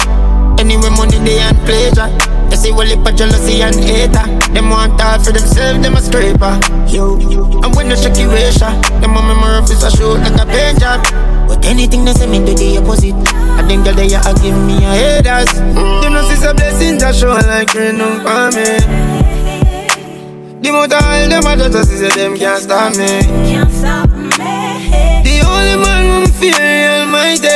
[0.59, 2.11] Anyway money they and pleasure.
[2.51, 4.23] You see heap of jealousy and hater.
[4.55, 6.55] Them want all for themselves, them a scraper.
[6.87, 7.19] Yo,
[7.65, 8.71] and when the shaky ratio,
[9.03, 11.03] them on my mouth is a shoot like a paint job.
[11.57, 13.15] But anything they say me do the opposite.
[13.57, 15.49] I think that they are give me a haters.
[15.57, 16.03] Mm.
[16.03, 18.77] Them no see some blessings that show like rain on for me.
[20.61, 23.09] The more all them a just say them can't stop me.
[23.49, 24.29] Can't stop me.
[25.25, 27.49] The only man who me fear Almighty.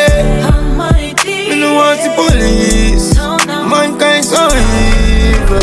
[0.48, 1.52] Almighty.
[1.52, 3.12] Me no want the police.
[3.20, 3.68] No, no.
[3.68, 5.60] Mankind so evil.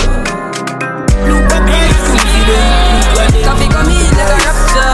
[1.26, 2.98] Look at me, see them.
[3.48, 4.94] Koffee come in like a raptor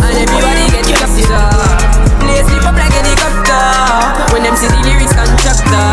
[0.00, 0.51] And everybody get
[4.62, 5.90] see the lyrics contractor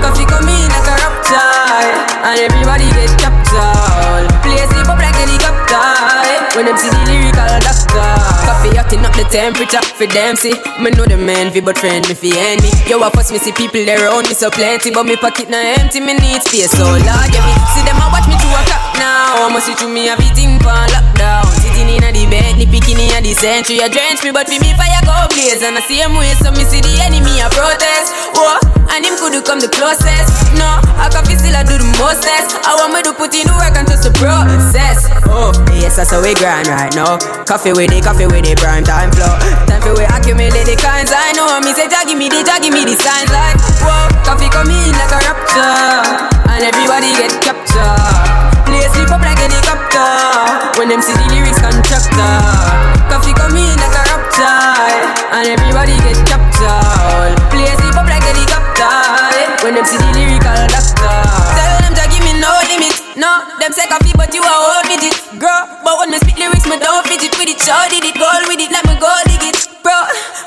[0.00, 1.84] Koffee come in like a raptor
[2.24, 5.84] And everybody get captured Play sleep up like helicopter
[6.56, 8.08] When them see the lyrical doctor.
[8.48, 10.56] Koffee hotting up the temperature for them see.
[10.80, 13.52] Me know the man fi but friend me fi enemy Yo I fuss me see
[13.52, 16.72] people there around me so plenty But me pocket na empty me need space.
[16.72, 19.48] So Lord yeah me See them a watch me through a clock now.
[19.60, 21.44] See me everything pan lockdown.
[21.60, 23.80] Sitting in a the bed, ni picking in a the century.
[23.80, 25.60] You drench me but fi me fire go blaze.
[25.60, 28.08] And the same way so me see the enemy a protest.
[28.36, 28.56] Whoa,
[28.92, 30.32] and him could come the closest.
[30.56, 32.56] No, I can feel still I do the mostest.
[32.64, 35.12] I want me to put in the work and trust the process.
[35.28, 37.20] Oh, yes that's how we grind right now.
[37.44, 39.36] Koffee with it, Koffee with it, prime time flow.
[39.68, 41.60] Time for we accumulate the kinds I know.
[41.60, 45.12] Me say give me the, give me the signs like Whoa, Koffee come in like
[45.12, 48.39] a rapture And everybody get captured
[48.94, 49.70] sleep up like a helicopter
[51.90, 52.32] doctor.
[53.10, 54.46] Koffee come in like a rapture,
[55.34, 57.34] and everybody get captured.
[57.50, 58.94] Play sleep up like a helicopter.
[59.36, 59.46] Eh?
[59.62, 61.16] When them see the lyrical doctor,
[61.58, 62.94] tell them to give me no limit.
[63.18, 65.66] No, them say Koffee, but you are old midget, girl.
[65.84, 67.60] But when me spit lyrics, me don't fidget with it.
[67.60, 69.98] Sure did it, gold with it, let me go dig it, bro.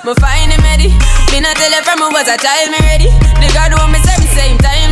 [0.03, 0.89] Me find him ready.
[1.31, 3.09] Me not tell it from me was a child, me ready.
[3.39, 4.82] The God want me same same time,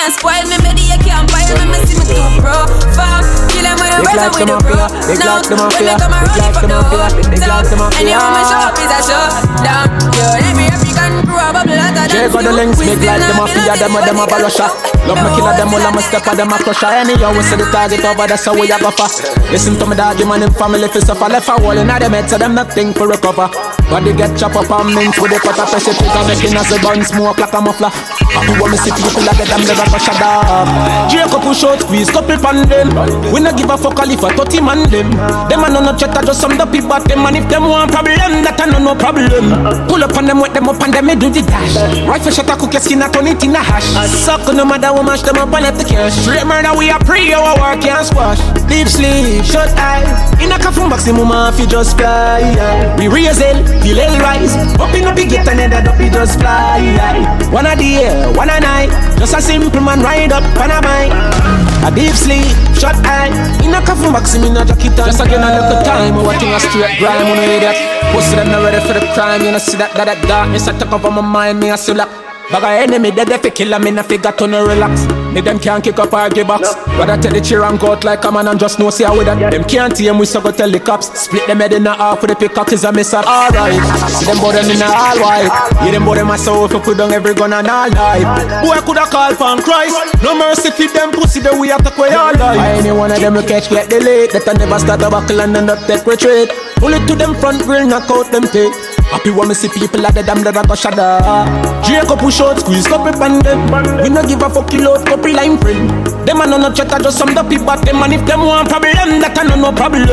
[0.00, 0.84] the bless so you can't spoil me, baby.
[0.88, 2.64] You can't pile me, me see me too, bro.
[2.96, 4.88] Fuck, kill him with a like with a bro.
[5.20, 8.00] Now, when me come around, like for the the mafia, big like the So, mafia.
[8.00, 9.24] anyone me show up is a show
[9.60, 9.88] down.
[10.16, 12.56] Yo, every African crew a bubble hotter than got the you.
[12.56, 14.66] links, big like the not mafia, belong them a them a barosha.
[14.68, 14.76] else.
[15.04, 16.92] Love me killer, them all a my step, them a crusher.
[16.92, 19.08] Anyhow, we see the target over, that's how we a go for.
[19.52, 21.28] Listen to me, doggy man, in family fi suffer.
[21.28, 23.48] Left a hole inna them head, so them nothing for recover.
[23.90, 26.78] Body get chop up and mince with the cutter, press it, trigger, making us a
[26.80, 27.92] gun smoke like a muffler.
[28.30, 30.46] Happy when me see people like them never crush a dog.
[31.10, 32.88] Jacob push out, squeeze couple pan them.
[33.34, 35.10] We no give a fuck all if a 30 man them.
[35.50, 37.26] Them a no chatter, just some the people them.
[37.26, 39.50] And if them want problem, that a no no problem.
[39.90, 41.74] Pull up on them, wet them up and them me do the dash.
[42.06, 43.90] Rifle shot a cook your skin, a turn it in a hash.
[44.10, 46.14] Suck no matter what mash them up and let the cash.
[46.22, 48.38] Straight murder, we a pre, our work can't squash.
[48.70, 50.06] Deep sleep, shut eye.
[50.38, 52.42] In a coffin the mama fi just fly.
[52.98, 54.54] We raise hell, feel hell rise.
[54.78, 56.80] Up in a big and head up, we just fly.
[57.50, 57.74] One a
[58.20, 58.92] day, one a night.
[59.18, 61.12] Just a simple man ride up on a bike.
[61.84, 62.44] A deep sleep,
[62.76, 63.32] shut eye.
[63.64, 65.08] In a coffin box, in no jacket on.
[65.08, 67.24] Just again a little time, we working a straight grind.
[67.24, 67.76] When we that,
[68.12, 69.42] pussy them not ready for the crime.
[69.42, 71.60] You know see that that that darkness I take over my mind.
[71.60, 72.29] Me I see like.
[72.52, 75.02] Bag a enemy dead if you kill 'em, me no figure to no relax.
[75.32, 76.74] Me them can't kick up our give box.
[76.98, 79.04] But I tell the cheer and go out like a man and just know see
[79.04, 79.38] how we that.
[79.52, 81.06] Them can't tame we so go tell the cops.
[81.14, 83.24] Split them head in a half with the pickaxe a miss up.
[83.24, 83.78] Alright,
[84.18, 85.46] see them bout them in a all white.
[85.84, 88.26] Yeah, them bout them a so if you put down every gun and all night.
[88.64, 89.94] Boy coulda call for Christ.
[90.24, 92.58] No mercy for them pussy the way attack way all life.
[92.58, 94.32] Any one of them we catch get delayed.
[94.32, 96.50] That I never start a buckle and end up take retreat.
[96.78, 98.74] Pull it to them front grill, knock out them teeth.
[99.10, 101.50] Happy when me see people like the damn that I go up.
[101.82, 103.58] Jacob push out, squeeze couple them.
[104.02, 105.90] We no give a fuck kill out couple line friend.
[106.22, 109.18] Them a no no chatter just some people but them and if them want problem
[109.18, 110.06] that a no no problem.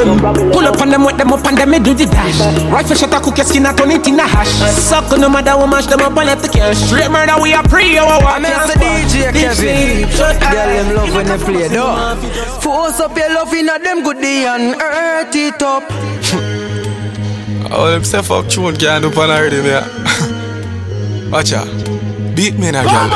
[0.49, 2.41] Pull up on them wet them up and them me do the dash.
[2.73, 4.49] Rifle shot a cook your skin a turn it in a hash.
[4.73, 6.81] Suck no matter what mash them up and let the cash.
[6.89, 8.33] Straight murder we a pre our war.
[8.33, 10.09] I'm the DJ Kevin.
[10.09, 12.17] Girl, them love when they play though.
[12.65, 15.85] Force up your love in a them good day and earth it up.
[17.69, 19.71] Oh, them say fuck tune can't do pan already, me.
[21.31, 21.67] Watch out.
[22.35, 23.09] Beat me now, girl.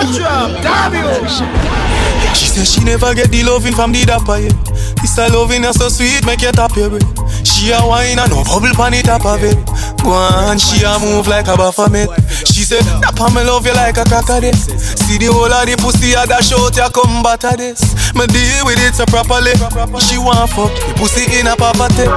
[2.33, 4.49] She said she never get the loving from the dapper, yeah.
[5.01, 7.20] This a loving is so sweet, make you tap your breath.
[7.43, 9.57] She a wine and no bubble pan it top of it.
[10.01, 12.09] Go on, she a move like a baphomet.
[12.47, 14.53] She said, Dapper me love you like a crocodile.
[14.53, 17.81] See the whole of the pussy a dash out, ya come batter this.
[18.15, 19.53] Me deal with it so properly.
[20.01, 22.09] She want fuck the pussy in a poverty.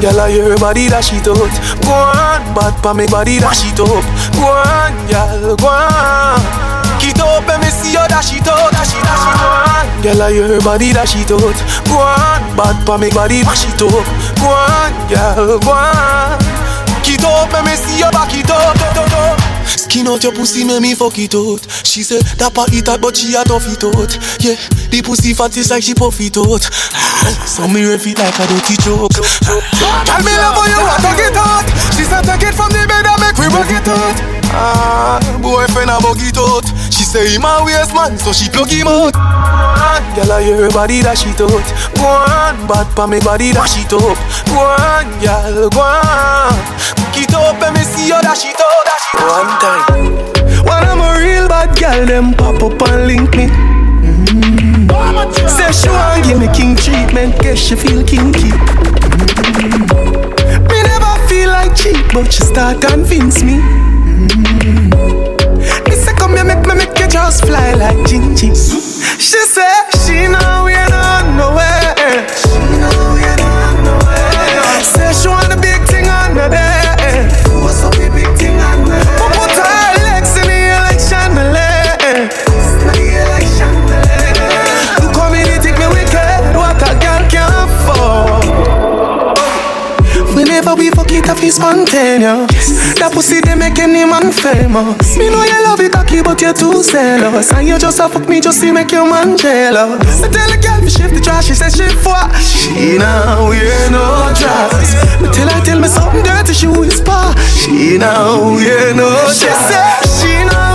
[0.00, 1.52] Girl, I hear her body that she out.
[1.84, 4.04] Go on, bad pa me body that she up.
[4.36, 6.69] Go on, girl, go on.
[7.20, 10.02] Up and me see you dash it out, dash it, dash it out.
[10.02, 11.58] Girl, I hear her body that she out.
[11.84, 13.92] Go on, bad pa me body dash it up.
[14.40, 16.40] Go on, girl, go on.
[17.04, 18.80] Get up and me see you back it up.
[19.90, 21.66] Skin out your pussy, make me fuck it out.
[21.82, 24.12] She said that part it out, but she a tough it out.
[24.38, 24.54] Yeah,
[24.88, 26.62] the pussy fat is like she puff it out.
[27.44, 29.12] So me ref it like a dirty joke.
[30.08, 31.66] Tell me love you want to get out.
[31.92, 34.16] She said take it from the bed and make we rock it out.
[34.54, 36.66] Ah, boyfriend a bug it out.
[37.10, 39.10] Say him a waste man, so she plug him out.
[40.14, 41.66] Girl, I hear her body that she out.
[41.98, 44.14] Go on, bad pa me body that she up.
[44.46, 46.54] Go on, girl, go on.
[47.10, 48.86] Get up and me see you that she out.
[48.86, 49.82] That she One time.
[50.62, 53.50] When I'm a real bad girl, them pop up and link me.
[55.50, 58.54] Say she want give me king treatment, guess she feel kinky.
[59.58, 59.82] Mm.
[60.62, 63.58] Me never feel like cheap, but she start convince me.
[63.58, 65.29] Mm.
[66.30, 68.54] Me come here, make me make you just fly like Gingy.
[69.18, 69.72] She say
[70.04, 72.49] she know we not nowhere.
[91.30, 92.98] Fuck up, it's spontaneous.
[92.98, 95.16] That pussy they make any man famous.
[95.16, 97.52] Me know you love it cocky, but you're too zealous.
[97.52, 100.22] And you just a fuck me just to make your man jealous.
[100.22, 102.30] I tell a girl to shift the trash, she says shift what?
[102.36, 104.94] She now wear no dress.
[105.20, 107.34] Me tell her tell me something dirty, she whisper.
[107.54, 109.38] She now wear no dress.
[109.38, 110.69] She say she now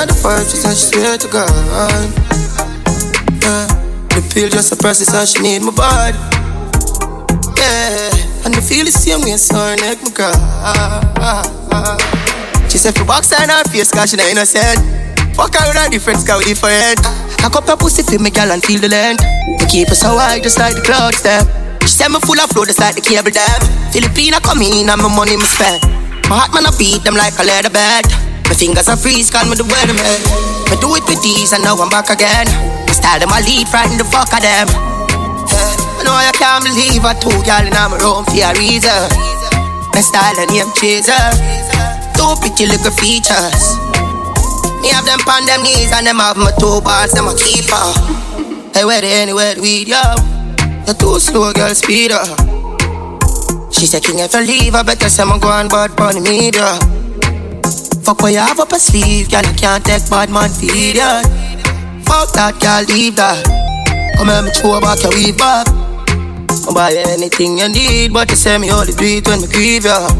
[0.00, 1.50] she the she said she swear to God.
[3.44, 3.68] Uh,
[4.08, 6.16] the pill just a process and she need my body.
[7.60, 10.32] Yeah, and the feel the same way, so her neck me cry.
[12.70, 14.80] She said for box in her face, cause she not innocent.
[15.36, 17.00] Fuck her with a different scout different.
[17.44, 19.20] I cup her pussy for me, girl, and feel the length.
[19.60, 21.44] Me keep her so high, just like the clouds, them.
[21.82, 23.60] She said me full of flow, just like the cable dam.
[23.92, 25.84] Filipina come in and my money me spend.
[26.32, 28.29] My heart man I beat them like a leather bed.
[28.50, 30.18] My fingers are freeze, call me the weatherman.
[30.66, 32.50] Me do it with these and now I'm back again.
[32.82, 34.66] My style them I lead, frighten the fuck of them.
[35.46, 39.06] Yeah, I know I can't believe I two girl in my room for a reason.
[39.94, 41.14] My style and name chaser.
[42.18, 43.78] Two pretty little features.
[44.82, 47.78] Me have them on them knees and them have my two bars, them a keeper.
[48.74, 50.02] Hey, where they anywhere we yo?
[50.90, 52.26] You're too slow, girl, speed up.
[53.70, 56.99] She said, King, if I leave, I better say I'm going bad bunny media.
[58.10, 61.22] Fuck what you have up a sleeve, girl, I can't take bad man feed ya.
[62.02, 63.38] Fuck that, girl, leave that.
[64.18, 65.68] Come here, me throw back your weave back.
[66.66, 69.84] I'll buy anything you need, but you say me only do it when me grieve
[69.84, 70.10] ya.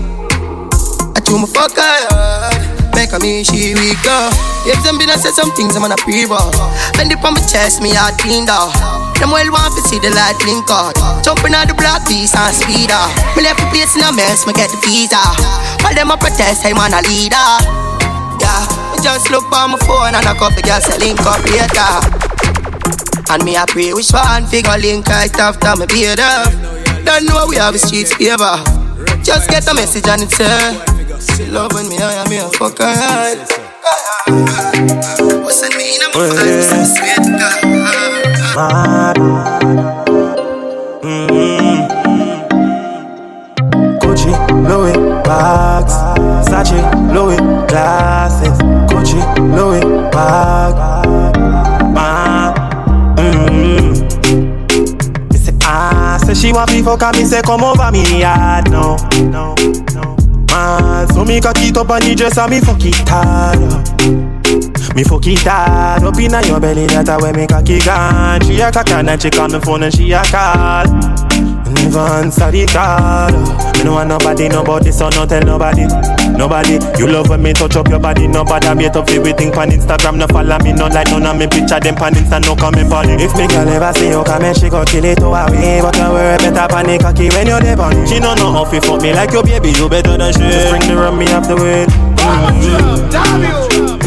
[1.16, 4.28] I do my fuck her Make me she weak up.
[4.68, 6.52] If them been I said some things I'm on a pre-ball.
[7.00, 8.76] Bend it on my chest, me heart cleaned off.
[9.16, 10.92] Them well want to see the light blink out.
[11.24, 13.08] Jumping on the block piece and speed up.
[13.32, 15.16] Me left the place in a mess, me get the visa.
[15.80, 17.48] While them a protest, I'm on a leader.
[18.36, 22.04] Yeah, me just look on my phone and a couple girls say link up later.
[23.32, 26.52] And me a pray which one figure link right after me beard up.
[27.08, 28.60] Don't know we have a streets favor.
[29.24, 30.89] Just get a message and it's uh,
[31.20, 33.38] she love when me I am me a fuck her hard.
[35.44, 36.00] What's that mean?
[36.00, 36.22] I'm a
[36.62, 37.60] so sweet girl.
[38.56, 39.16] Mad.
[41.02, 41.78] Mm-hmm.
[43.98, 44.32] Gucci,
[44.68, 45.94] Louis, bags.
[46.48, 46.80] Sachi,
[47.12, 48.58] Louis, glasses.
[48.88, 49.20] Gucci,
[49.54, 50.74] Louis, bag.
[51.92, 52.54] Man.
[53.16, 53.92] Mm-hmm.
[55.28, 58.70] Me say, ah, say she want me fuck her, me say come over me yard,
[58.70, 58.96] no,
[59.30, 59.54] no,
[59.94, 60.09] no.
[60.50, 63.60] Man, so me cock it up on the dress and me fuck it hard.
[64.96, 68.40] Me fuck it hard up inna your belly, that's where me cocky gone.
[68.42, 71.09] She a cock and she call me phone and she a call.
[71.80, 73.32] Never answer the call.
[73.78, 75.86] Me no want nobody, nobody, so no tell nobody.
[76.36, 78.26] Nobody, you love when me touch up your body.
[78.28, 80.16] Nobody me up everything pan Instagram.
[80.18, 82.40] No follow me, no like none of me picture them pan Insta.
[82.44, 83.20] No comment on it.
[83.20, 85.80] If me girl ever see you come, she go kill it to away.
[85.80, 88.08] But no worry, better panic cocky when you're there on it.
[88.08, 89.72] She no know how fi fuck me like your baby.
[89.72, 90.40] You better than she.
[90.40, 91.86] Just bring the rum me off the way.
[92.20, 93.99] Ah,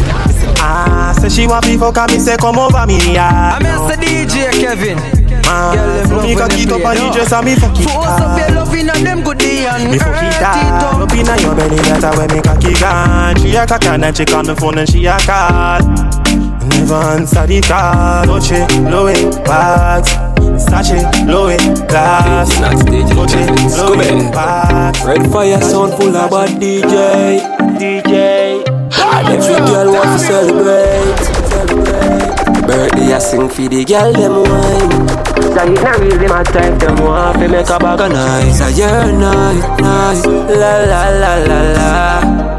[1.28, 3.56] say she want me fuck her, me say come over me, yeah.
[3.56, 3.96] I'm Mr.
[3.96, 4.98] DJ Kevin.
[5.46, 8.16] Ah, Man, so me cock it up on the dress and me fuck it Force
[8.16, 11.12] up your love in them goodie and Me fuck it hard Up.
[11.12, 14.54] inna your belly, that's where me cocky gone She a cock and she call me
[14.54, 15.84] phone and she a call.
[16.64, 20.16] Never answer the call Dolce, Louis, bags
[20.64, 20.96] Sachi,
[21.28, 22.48] Louis, glass
[23.12, 23.44] Dolce,
[23.84, 27.36] Louis, bags Red fire sound full of bad DJ
[27.76, 31.03] DJ And every girl want to celebrate Celebrate
[32.66, 35.08] Birthday I sing for the girl them wine
[35.52, 38.70] So it not really my time them want to make a bag of nice A
[38.72, 42.54] year night, night La la la la la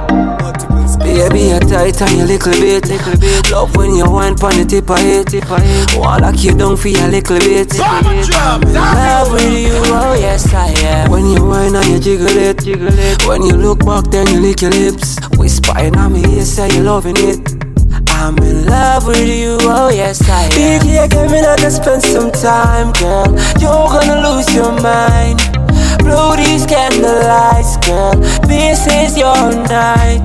[0.99, 3.51] Baby, you tight and you little bit, little bit.
[3.51, 5.95] Love when you wine pon the tip of it, tip of it.
[5.97, 7.77] Wanna lock you down for a little bit.
[7.77, 11.11] Love with you, oh yes I am.
[11.11, 13.25] When you wine and you jiggle it, jiggle it.
[13.25, 15.17] When you look back, then you lick your lips.
[15.37, 17.64] Whispering on me, you say you loving it.
[18.16, 20.51] I'm in love with you, oh yes I am.
[20.51, 23.28] DJ Kevin, I can spend some time, girl.
[23.59, 25.39] You're gonna lose your mind.
[25.99, 28.16] Blow these candlelights, girl.
[28.47, 30.22] This is your night.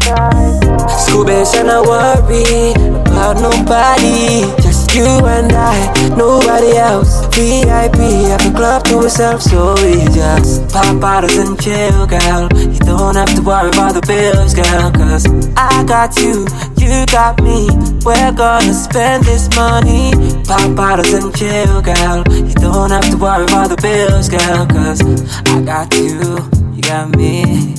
[1.05, 2.73] Scooby, should not worry
[3.11, 4.45] about nobody.
[4.63, 5.77] Just you and I,
[6.17, 7.25] nobody else.
[7.35, 12.49] VIP at the club to ourselves, so we just pop bottles and chill, girl.
[12.57, 14.91] You don't have to worry about the bills, girl.
[14.93, 15.27] Cause
[15.57, 16.47] I got you,
[16.91, 17.69] you got me.
[18.05, 20.13] We're gonna spend this money.
[20.45, 22.25] Pop bottles and chill, girl.
[22.29, 24.67] You don't have to worry about the bills, girl.
[24.67, 25.01] Cause
[25.47, 26.39] I got you,
[26.75, 27.77] you got me.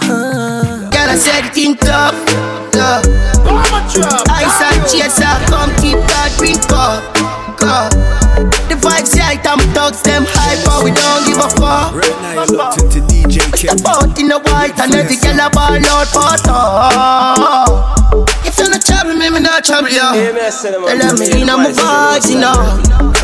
[0.00, 0.88] Huh.
[0.90, 2.16] Girl, I said it in tough,
[2.72, 3.04] tough.
[4.32, 7.04] Ice and chaser, come keep that drink up,
[7.62, 7.92] up.
[8.68, 11.94] The vibes right, I'm thugs, them hyper, we don't give a fuck.
[12.52, 16.36] Locked into DJ Step out in the white and every girl a ball out for
[16.44, 17.96] top.
[18.56, 20.00] If you're trouble me, me not trouble you.
[20.00, 22.56] Tell me in my vibes, you know.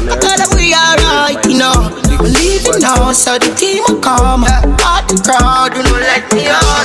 [0.05, 1.89] I tell them we alright, you know.
[2.21, 4.45] Believe it now, so the team will come.
[4.45, 6.85] Out the crowd, do not let me out.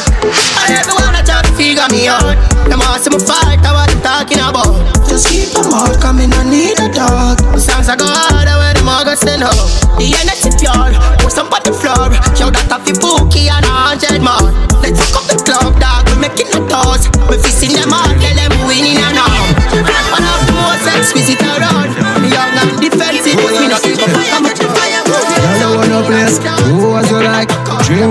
[0.64, 2.40] And everyone I try to figure me out.
[2.72, 4.80] Them all see me fight, I what I'm talking about.
[5.12, 7.44] Just keep them out, coming, I need a dog.
[7.52, 9.60] The songs I go harder when them all go stand up.
[10.00, 12.16] The energy pure, put some on the floor.
[12.32, 14.56] Show that off the bookie and a hundred more.
[14.80, 16.08] Let's fuck up the club, dog.
[16.16, 17.12] We making the toes.
[17.28, 18.08] We fisting them all,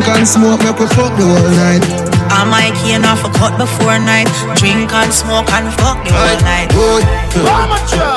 [0.08, 1.82] and smoke, make we fuck the whole night.
[2.30, 4.28] I might key off a cut before night.
[4.58, 6.68] Drink and smoke and fuck the whole night.
[6.70, 7.02] Good.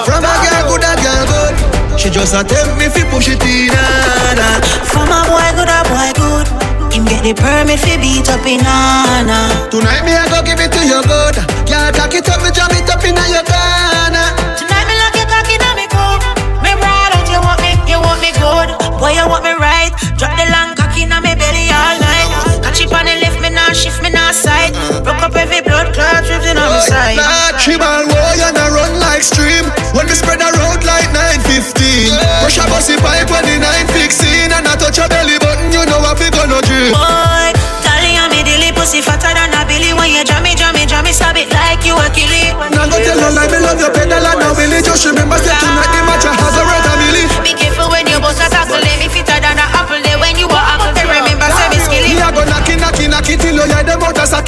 [0.05, 1.55] From a girl good, a girl good.
[1.99, 4.59] She just a tempt me fi push it in, nah, nah.
[4.91, 6.47] From a boy good, a boy good.
[6.93, 9.69] Him get the permit fi beat up in Nana.
[9.69, 11.35] Tonight me I go give it to you good.
[11.69, 14.27] Girl, cock it up, me jam it up inna your corner.
[14.57, 16.21] Tonight me lock your cock inna me coat.
[16.65, 18.73] Me proud of you want me, you want me good.
[18.97, 19.93] Boy, you want me right.
[20.17, 20.68] Drop the long
[22.89, 24.73] It on the left, me nah shift, me nah side.
[25.05, 27.21] Broke up every blood clot, drifting on me side.
[27.21, 29.69] Nah, tribal way and I run like stream.
[29.93, 32.17] When we spread a road like 915.
[32.41, 36.01] Rush a bossy pipe when the 916 and I touch a belly button, you know
[36.01, 36.97] I fi gonna dream.
[36.97, 37.53] Boy,
[37.85, 39.93] Tally and me dilly pussy fatter than a billy.
[39.93, 42.57] When you jam me, jam me, stab it like you a killie.
[42.73, 45.53] Now go tell her like me love your pedal and now Billy Just remember say
[45.61, 46.38] tonight the match has a red a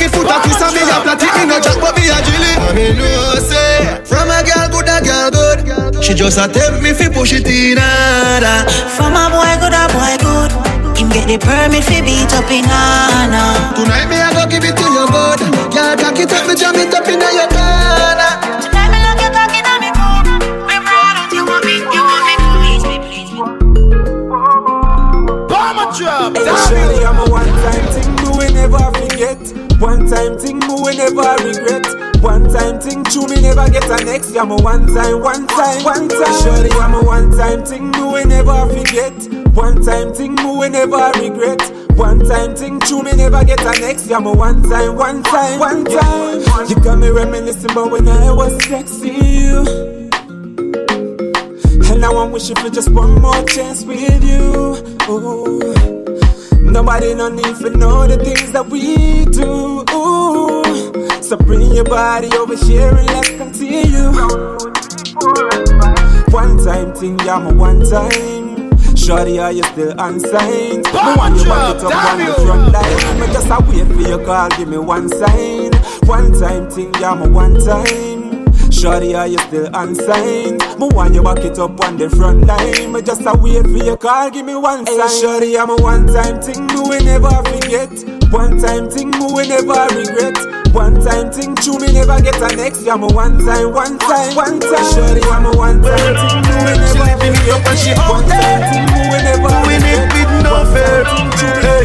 [0.01, 1.77] them out a socket foot a kiss and me a flat it in no jack
[1.81, 6.13] but me a jilly Me know say from a girl good a girl good She
[6.13, 10.17] just a tempt me fi push it in harder From a boy good, a boy
[10.21, 10.51] good.
[10.97, 13.73] Him get the permit fi beat up in Nana.
[13.75, 15.39] Tonight me a go give it to you good
[15.73, 18.31] Girl cock it up me jam it up inna your corner
[18.61, 20.25] Tonight me lock your cock inna me coat.
[20.67, 23.41] Me proud of you want me, you want me, please me, please me.
[25.49, 26.37] Bomber drop.
[26.67, 27.00] Surely
[29.81, 30.01] forget.
[30.11, 32.21] One-time thing, we never regret.
[32.21, 34.35] One-time thing, true me never get a next.
[34.35, 36.41] I'm a one-time, one-time, one-time.
[36.43, 39.13] Surely I'm a one-time thing, but we never forget.
[39.53, 41.61] One-time thing, but we never regret.
[41.97, 44.11] One-time thing, true me never get a next.
[44.11, 46.69] I'm a one-time, one-time, one-time.
[46.69, 49.49] You got me reminiscing about when I was sexy.
[51.89, 54.77] And now I'm wishing for just one more chance with you.
[55.09, 56.00] Ooh.
[56.71, 59.83] Nobody no need for know the things that we do.
[59.91, 61.21] Ooh.
[61.21, 64.07] So bring your body over here and let's continue.
[66.31, 68.71] One time thing, yeah, my one time.
[68.95, 70.85] Shorty, are you still unsigned?
[70.85, 73.19] Me want you back it up on the front line.
[73.19, 75.73] Me just a wait for your call, give me one sign.
[76.05, 78.10] One time thing, yeah, my one time.
[78.81, 80.57] Shorty, are you still unsigned?
[80.81, 82.91] Me want you back it up on the front line.
[82.91, 84.97] Me just a wait for your call, give me one sign.
[84.97, 87.93] Hey, Shorty, I'm a one time thing, me we never forget.
[88.33, 90.33] One time thing, me we never regret.
[90.73, 92.87] One time thing, true me never get a next.
[92.89, 94.87] I'm a one time, one time, one time.
[94.97, 97.05] Shorty, I'm a one time thing, me we never
[97.61, 98.01] forget.
[98.09, 99.85] One time thing, me we never with
[100.43, 100.65] no
[101.61, 101.83] Hey.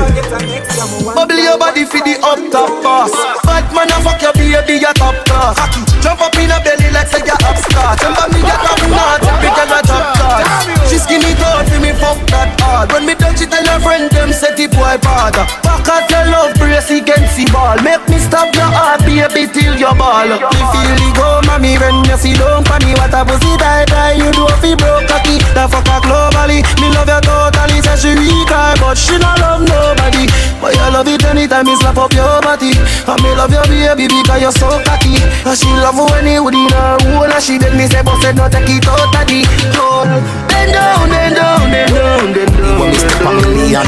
[1.15, 3.13] Bubble your body for the up top boss.
[3.45, 5.57] Bad man a fuck your baby your top class.
[6.03, 8.01] Jump up in a belly like say you're upstart.
[8.01, 10.45] Remember me get up not big as a top class.
[10.89, 12.93] She skinny tall for me fuck that hard.
[12.93, 15.35] When me touch it tell her friend them say the boy bad
[15.65, 17.77] Back out your love brace against the ball.
[17.83, 22.05] Make me stop your heart baby till your ball Me feel the go mommy when
[22.07, 25.39] you see down for me What a pussy die die you do fi broke cocky.
[25.55, 26.61] The fuck a globally.
[26.83, 30.27] Me love you totally say she weak eye But she not love nobody.
[30.61, 32.73] But you love it anytime me slap up your body.
[32.77, 35.21] And me love your baby because you're so cocky.
[35.47, 38.49] And she love when you in her hole And she beg me say said no
[38.49, 40.07] take it out the hole
[40.49, 43.87] Bend down, bend down, bend down, bend down When me step on me million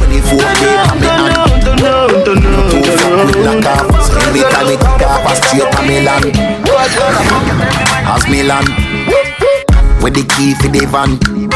[0.00, 1.08] When you fool me on me
[1.82, 6.00] hand Two fuck with knock off So every time it off a straight to me
[6.04, 6.32] land
[8.08, 8.68] As me land
[10.02, 11.47] With the key for the van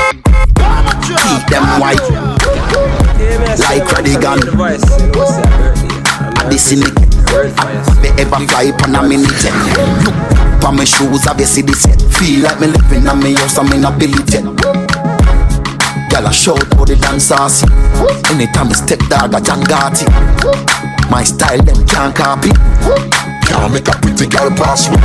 [1.03, 2.03] Keep them white.
[3.59, 4.41] Like Radigan.
[6.39, 6.95] At the cynic.
[8.03, 9.31] Me ever fly upon a minute.
[10.05, 12.01] Look on my shoes, have you see this yet?
[12.01, 14.45] Feel like me living on me house, I'm in a billy jet
[16.11, 17.65] Girl, I shout how the dancers.
[18.31, 20.07] Anytime I step dog, I John Gotti
[21.11, 22.51] My style, them can't copy.
[23.47, 24.99] Can't make a pretty girl pass me.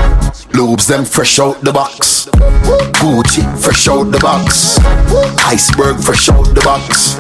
[0.54, 4.80] Lobes, them fresh out the box Gucci, fresh out the box
[5.46, 7.16] Iceberg, fresh out the box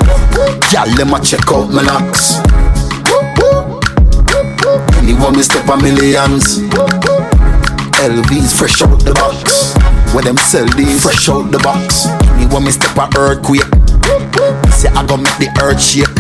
[0.71, 2.41] Girl, let me check out my locks
[4.99, 6.59] Anyone me step a millions.
[7.97, 9.73] LVs fresh out the box.
[10.13, 12.07] When them sell these fresh out the box.
[12.35, 13.63] Anyone me step a earthquake.
[14.73, 16.11] Say I go make the earth shake.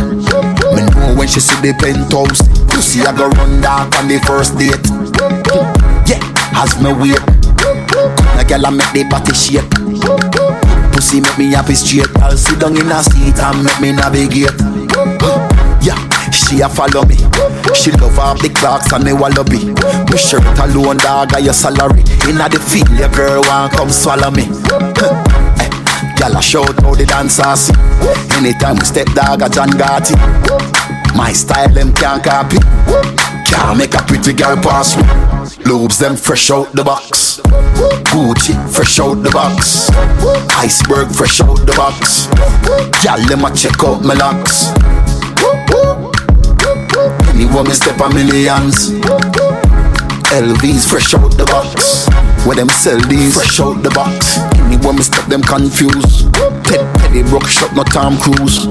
[0.71, 2.41] Me know when she see the penthouse.
[2.71, 4.79] Pussy I go run dark on the first date.
[6.07, 6.23] Yeah,
[6.55, 8.26] as me wait.
[8.47, 9.67] Girl I make the body shake.
[10.93, 12.07] Pussy make me happy straight.
[12.23, 14.55] I'll sit down in a seat and make me navigate.
[15.83, 15.99] Yeah,
[16.31, 17.17] she a follow me.
[17.75, 19.75] She love all the clocks and me wallaby.
[20.09, 22.03] Me shirt alone, dog, got your salary.
[22.27, 24.43] Inna the field, your girl want come swallow me.
[25.59, 25.69] Eh,
[26.15, 27.69] Gyal a shout how the dancers.
[28.39, 30.15] Anytime we step dog a John Gotti.
[31.15, 32.57] My style them can't copy.
[33.45, 35.03] Can't make a pretty girl pass me.
[35.69, 37.16] Lobes them fresh out the box.
[37.43, 39.89] Gucci fresh out the box.
[40.57, 42.27] Iceberg fresh out the box.
[43.01, 44.73] Gyal them a check out my locks.
[47.29, 48.89] Anyone me step a millions.
[50.33, 52.07] LVs fresh out the box.
[52.45, 54.39] Where them sell these fresh out the box.
[54.65, 56.33] Anyone me step them confused.
[56.65, 58.65] Pet petty broke shop no Tom Cruise.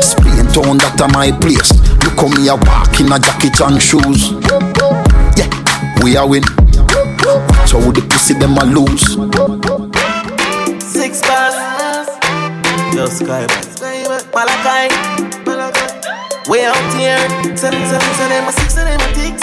[0.00, 1.70] Spain town that a my place.
[2.04, 4.32] Look how me a walk in a jacket and shoes.
[5.36, 5.50] Yeah,
[6.02, 6.65] we are win.
[7.72, 9.16] How the pussy them a lose.
[10.82, 12.08] Six bars.
[12.94, 13.46] Yo, Sky
[14.34, 14.88] Malachi.
[16.48, 17.18] Way out here.
[17.56, 19.35] Send, send, send them a six.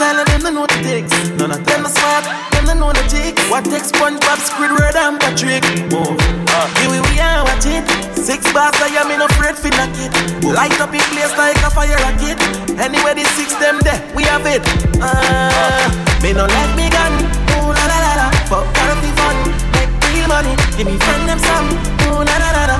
[0.00, 1.12] Style and them don't know the ticks.
[1.36, 2.24] None of them are smart,
[2.56, 3.36] them don't know the jigs.
[3.52, 5.60] What takes SpongeBob, Squidward and Patrick?
[5.92, 7.84] Oh, uh, here we, we are, watch it.
[8.16, 10.08] Six bars, I am in afraid for knock it.
[10.40, 12.40] Light up in place like a fire rocket.
[12.80, 14.64] Anywhere the six them there, we have it.
[15.04, 15.84] Uh,
[16.24, 17.12] me no let me gun.
[17.60, 18.26] Ooh la la la la.
[18.48, 19.36] Fuck therapy fun.
[19.76, 20.56] Make real money.
[20.80, 21.68] Give me friend them some.
[22.08, 22.76] Ooh la la la la.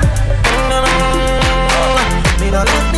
[2.40, 2.88] Me no let me gun.
[2.88, 2.89] Ooh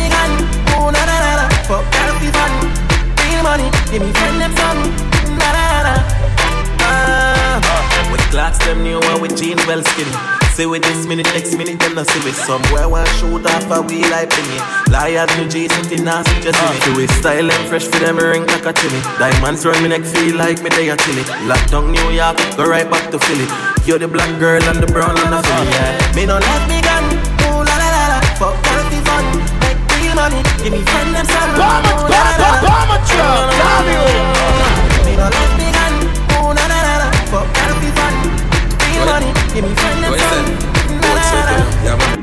[3.93, 4.81] Give me friend them some.
[5.37, 5.95] La la la.
[6.81, 8.09] Ah.
[8.11, 10.09] With clocks them new and with jeans well skinny.
[10.57, 13.81] See with this minute, next minute, then I see with somewhere one shoot off a
[13.81, 14.57] wheel like penny.
[14.89, 16.77] Liars no G sitting now, just see me.
[16.85, 19.01] Do it style and fresh for them ring like a chili.
[19.17, 21.25] Diamonds run me neck feel like me they a chilly.
[21.49, 23.45] Lock down New York, go right back to Philly.
[23.85, 25.69] You're the black girl and the brown and the Philly.
[25.73, 26.15] Yeah.
[26.17, 26.92] Me no let me gun,
[30.23, 30.39] money.
[30.63, 31.51] Give me friend them some.
[31.59, 33.51] Bomber, bomber, bomber truck,
[35.03, 35.93] Me no let me gun,
[36.39, 37.07] ooh la la la la.
[37.31, 38.15] Fuck healthy fun,
[38.87, 39.29] real money.
[39.51, 40.47] Give me friend them some.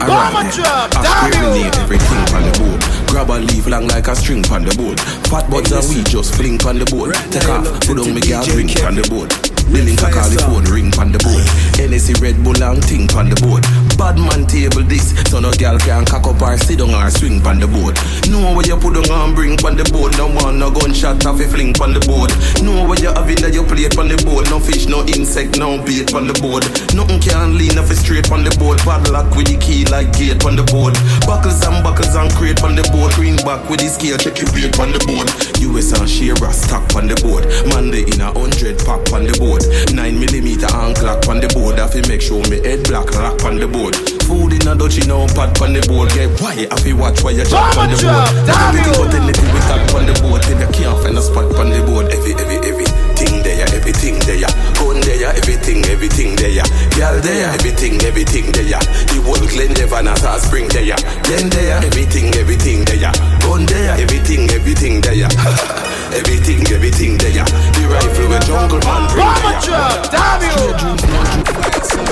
[0.00, 0.88] Bomber drop,
[1.28, 2.80] Rename everything on the board.
[3.08, 4.98] Grab a leaf long like a string on the board.
[5.28, 7.12] Fat buds and we just fling on the board.
[7.30, 9.30] Take off, put on me gal ring on the board.
[9.70, 11.44] The link a call the phone ring on the board.
[11.76, 13.62] NSC Red Bull and ting on the board.
[14.00, 17.44] Bad man table this, so no gal can cock up or sit down or swing
[17.44, 18.00] on the board.
[18.32, 20.16] Know where you put on and bring on the board.
[20.16, 22.32] No one no gunshot off a fling on the board.
[22.64, 24.48] Know where you having that you plate on the board.
[24.48, 26.64] No fish, no insect, no bait on the board.
[26.96, 28.80] Nothing can lean off a straight on the board.
[28.88, 30.96] Padlock with the key like gate on the board.
[31.28, 33.12] Buckles and buckles and crate on the board.
[33.20, 35.28] Green back with the scale, check your weight on the board.
[35.60, 37.44] US and Shira stock on the board.
[37.68, 39.60] Monday in a hundred pack on the board.
[39.92, 41.76] Nine millimeter and clock on the board.
[41.76, 44.22] I fi make sure me head black lock on the board.
[44.24, 46.10] Food in a dutchie no pad on the board.
[46.10, 48.30] Get why I fi watch why you chop on the board.
[48.46, 50.42] Everything but anything we tap on the board.
[50.44, 52.10] Then you can't find a spot on the board.
[52.12, 54.46] Every every everything there, everything there.
[54.78, 56.62] Gun there, everything everything there.
[56.94, 58.80] Girl there, everything everything there.
[59.10, 60.96] The whole Glen Devon as a spring there.
[61.26, 63.12] Then there, everything everything there.
[63.42, 65.26] Gun there, everything everything there.
[66.14, 67.44] everything everything there.
[67.74, 70.02] The rifle with jungle man bring there.
[70.10, 70.42] damn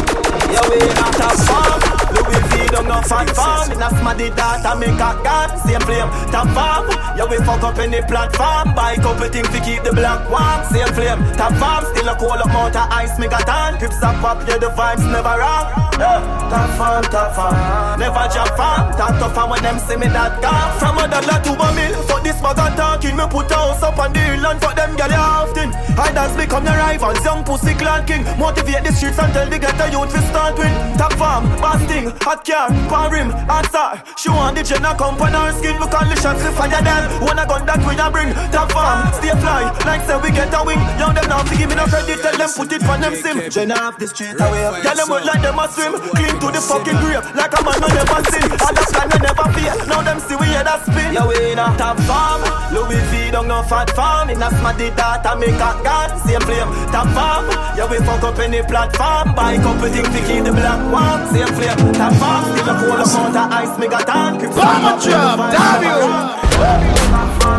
[0.04, 0.07] you.
[0.50, 2.07] Yeah, we not a farm.
[2.28, 3.72] Louis V don't no fat farm.
[3.72, 5.48] In a smaddy data make a gun.
[5.64, 6.84] Same flame, top farm.
[7.16, 8.74] Yeah, we fuck up any platform.
[8.74, 10.60] Buy couple things to keep the black warm.
[10.68, 11.84] Same flame, top farm.
[11.92, 13.78] Still a cold up of ice, make a tan.
[13.78, 15.66] Crips up up, yeah, the vibes never wrong.
[15.98, 16.20] Yeah,
[16.52, 17.98] top farm, top farm.
[17.98, 18.92] Never jump farm.
[18.98, 20.78] That tough farm when them see me that gone.
[20.78, 22.02] From a dollar to a mill.
[22.06, 23.16] Fuck this bag of talking.
[23.16, 25.72] Me put a house up on the hill and fuck them girl often.
[25.98, 27.24] I dance become the rivals.
[27.24, 28.22] Young pussy clan king.
[28.38, 30.70] Motivate the streets and tell the ghetto youth to start with.
[30.98, 34.02] Top farm, basting, hot car, pan rim, hot star.
[34.16, 35.78] She want the Jenna come on her skin.
[35.80, 37.02] Look on the shots to fire them.
[37.22, 38.32] Wanna gun that we a bring.
[38.50, 39.70] Top farm, stay fly.
[39.86, 40.80] Like say we get a wing.
[40.98, 42.20] Young them now give me no credit.
[42.20, 43.36] Tell them put it on them sim.
[43.50, 44.64] Jenna off the street away.
[44.82, 45.92] Tell them look like them a swim.
[46.16, 47.24] Clean to the fucking grave.
[47.34, 48.48] Like a man no never sin.
[48.60, 49.74] Other plan we never fear.
[49.86, 51.12] Now them see we hear that spin.
[51.14, 52.42] Yeah we in a top farm.
[52.72, 54.30] Louis V don't no fat farm.
[54.30, 56.08] In a smarty data make a gun.
[56.24, 56.70] Same flame.
[56.92, 57.48] Top farm.
[57.76, 59.34] Yeah we fuck up any platform.
[59.34, 61.26] Buy couple things to keep the black warm.
[61.32, 61.78] Same flame.
[61.94, 62.44] Top farm.
[62.48, 64.38] Still a cold amount of ice make a tan.
[64.38, 65.98] Bomber drop, damn you.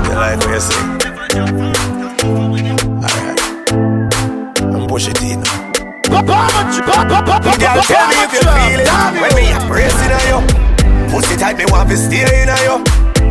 [0.09, 0.83] You like what you see?
[3.03, 3.39] Alright.
[4.73, 5.69] I'm push it in.
[6.09, 8.89] Girl, tell me if you feel it
[9.21, 10.39] When me a pressing on you
[11.11, 12.83] Pussy tight, me want to stay in on you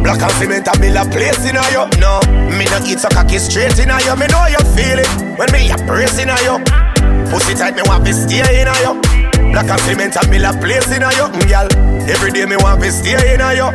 [0.02, 2.20] Black and cement and build a place in on you No,
[2.56, 5.08] me not eat so cocky straight in on you Me know you feel it
[5.38, 6.58] When me a pressing on you
[7.30, 9.17] Pussy tight, me want to stay in on you
[9.52, 11.69] Black and cement and build a place in on you Girl,
[12.09, 13.69] every day me want to stay in on you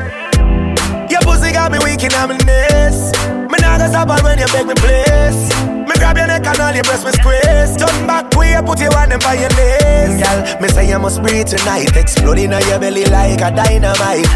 [1.09, 3.11] Your pussy got me weak in my knees
[3.49, 5.49] Me not gonna stop when you beg me place.
[5.87, 7.75] Me grab your neck and all your breasts me squeeze.
[7.77, 11.21] Turn back way, put your hand in by your knees Girl, me say you must
[11.21, 11.95] breathe tonight.
[11.95, 14.29] Exploding on your belly like a dynamite.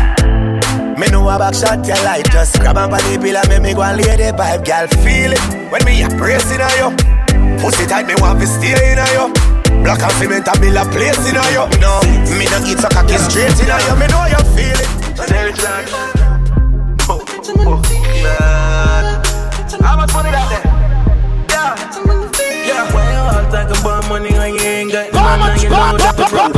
[0.97, 2.25] Me know a back shot your life.
[2.31, 4.65] Just grab on the pillar, make me go and lay the pipe.
[4.65, 6.95] Girl, feel it when me a pressing on you
[7.59, 9.56] Pussy tight, me want to stay in on you
[9.87, 12.03] Black and cement and build a place in on you No,
[12.35, 14.87] me not eat so cocky straight in on you Me know you feel it
[17.07, 17.23] Oh,
[17.63, 17.79] oh,
[18.21, 19.87] nah.
[19.87, 20.67] How much money that there?
[21.47, 21.71] Yeah,
[22.67, 22.83] Yeah.
[22.91, 26.17] why you all talk about money when you ain't got none and you know that
[26.17, 26.53] the broke?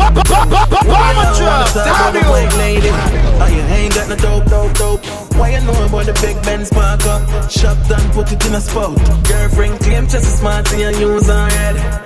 [0.89, 2.89] Why you all talk about the white lady?
[2.89, 5.05] Oh, you ain't got no dope, dope, dope.
[5.37, 7.51] Why you know about the big Benz park up?
[7.51, 8.97] Shop done, put it in a spot.
[9.27, 11.98] Girlfriend claim just as smart and you use her head.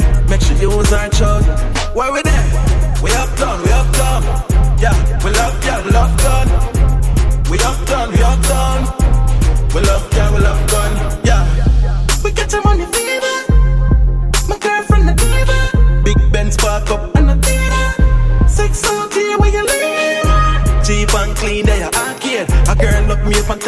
[0.93, 1.47] Use.
[1.95, 2.52] Why we there?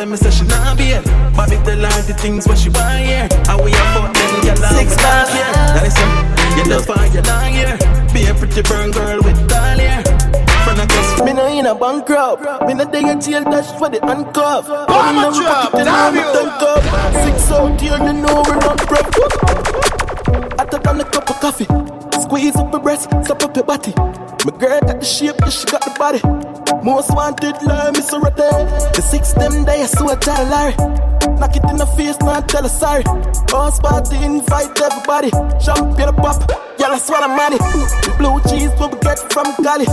[0.06, 0.94] Tell me say she not be
[1.36, 3.28] Bobby tell her the things what she want here.
[3.46, 5.52] How we about them girl Six stars here.
[5.74, 6.14] That is some.
[6.58, 7.78] You love her, you not here.
[8.14, 10.04] Be a pretty burn girl with doll hair.
[10.64, 12.68] Friend of guess Me no in a bankrupt.
[12.68, 14.68] Me no day a jail dash for the handcuff.
[14.68, 16.84] Come in the pocket and now me tank up.
[17.26, 19.10] Six out here, you know we're not broke.
[20.60, 21.68] I took on a cup of coffee.
[22.22, 23.94] Squeeze up your breast, stop up your body.
[24.46, 26.55] My girl got the shape, yeah, she got the body.
[26.84, 28.20] Most wanted, love me so.
[28.20, 31.15] The six them day, I swear to Larry.
[31.40, 33.04] Knock it in the face, not tell her sorry.
[33.52, 35.30] House party, invite everybody.
[35.60, 36.38] Champagne pop,
[36.80, 37.58] yeah, that's what I'm money.
[38.18, 39.86] Blue cheese, what we get from Cali.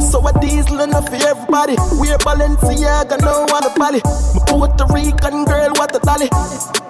[0.00, 1.76] So a diesel enough for everybody.
[1.98, 4.00] We're Balenciaga, no one a body.
[4.34, 6.28] My Puerto Rican girl, what a dolly.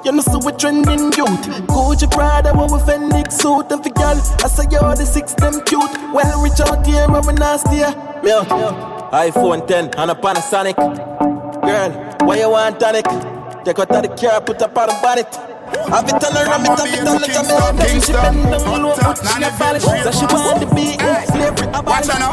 [0.05, 1.43] You know, so we trending youth.
[1.67, 3.71] Gucci Prada, what we Fenix suit.
[3.73, 5.91] And for girl, I say you're the six them cute.
[6.13, 7.83] Well, reach out here, I'm nasty.
[8.23, 8.49] Me out.
[9.13, 10.77] iPhone 10 and a Panasonic.
[11.63, 13.38] Girl, why you want tonic?
[13.69, 15.29] Take out of the car, put up on the bonnet.
[15.93, 18.81] Have it on her, ram it, have it on the jam, Then she bend down
[18.81, 20.97] low, put she a polish So she want the beat,
[21.29, 22.33] slavery, a Watch out now.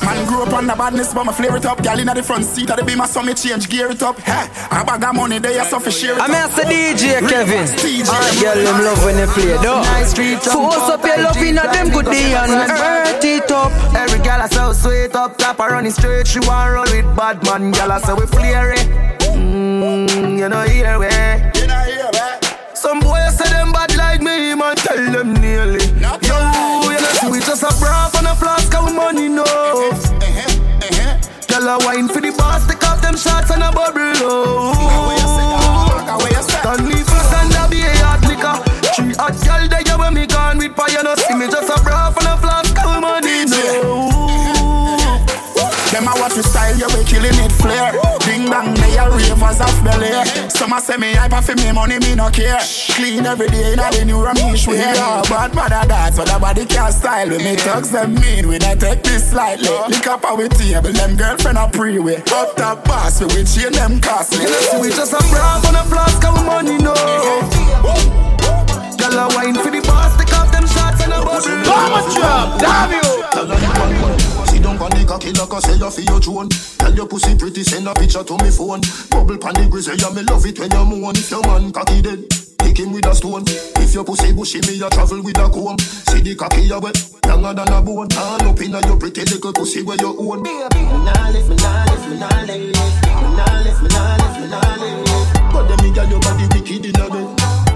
[0.00, 1.84] Man grew up on the badness, but my flavor it up.
[1.84, 4.16] Girl in the front seat of the beam, I saw me change gear it up.
[4.24, 7.68] Hey, I bag of money, they are so for share it I'm a DJ Kevin.
[8.08, 9.84] Alright girl, them love when they play though.
[9.84, 13.68] Force up your love in a them good day and earth it up.
[13.92, 17.44] Every gal I so sweet up top, I running straight She want roll with bad
[17.44, 19.19] man, gal I so we flare it
[19.80, 21.08] Mmm, you know You know here we
[22.74, 25.80] some boys say them bad like me, man, tell them nearly.
[26.00, 29.42] Yo, you know, see we just a braff and a flask of money, no.
[29.42, 31.18] Uh-huh, uh-huh, uh-huh.
[31.48, 34.76] Tell her wine for the boss, take off them shots and a bubble, oh.
[36.62, 38.56] Don't leave us and a be a hot liquor.
[38.92, 41.80] Three hot girl there, you when me gone with fire, no see me just a
[41.80, 44.20] braff and a flask of money, no.
[45.92, 47.92] Them a watch we style, yeah, we killing it flare.
[48.20, 50.10] Ding dong, they a ravers off belly.
[50.50, 52.58] Some a say me hyper for me money, me no care.
[52.96, 54.78] Clean every day, now the new Ramesh way.
[54.78, 57.28] Yeah, bad mother that, so the body can't style.
[57.28, 57.56] We me.
[57.56, 59.68] thugs them mean, we not take this slightly.
[59.88, 62.22] Lick up our table, them girlfriend a pre-way.
[62.32, 64.46] Up top boss, we we chain them costly.
[64.46, 66.94] See, we just a braff and a flask of money, no.
[68.98, 71.64] Girl a wine for the boss, take off them shots and a bubble.
[71.64, 74.19] Bomber drop, damn you.
[74.60, 76.48] Down on the cocky like I say you for your drone.
[76.76, 78.84] Tell your pussy pretty, send a picture to me phone.
[79.08, 81.16] Bubble pan the grizzly, yeah me love it when you moan.
[81.16, 82.28] If your man cocky dead,
[82.60, 83.44] kick him with a stone.
[83.80, 85.80] If your pussy bushy, me a travel with a comb.
[86.12, 88.12] See the cocky you wet, longer than a bone.
[88.20, 90.44] All up inna your pretty little pussy where you own.
[90.44, 94.36] Me nah lift, me nah lift, me nah lift, me nah lift, me nah lift,
[94.40, 95.52] me nah lift.
[95.56, 97.28] But them girl your body wicked inna bed.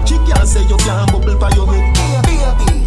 [0.05, 1.97] She can't say you can't bubble for your head.
[1.97, 2.84] But them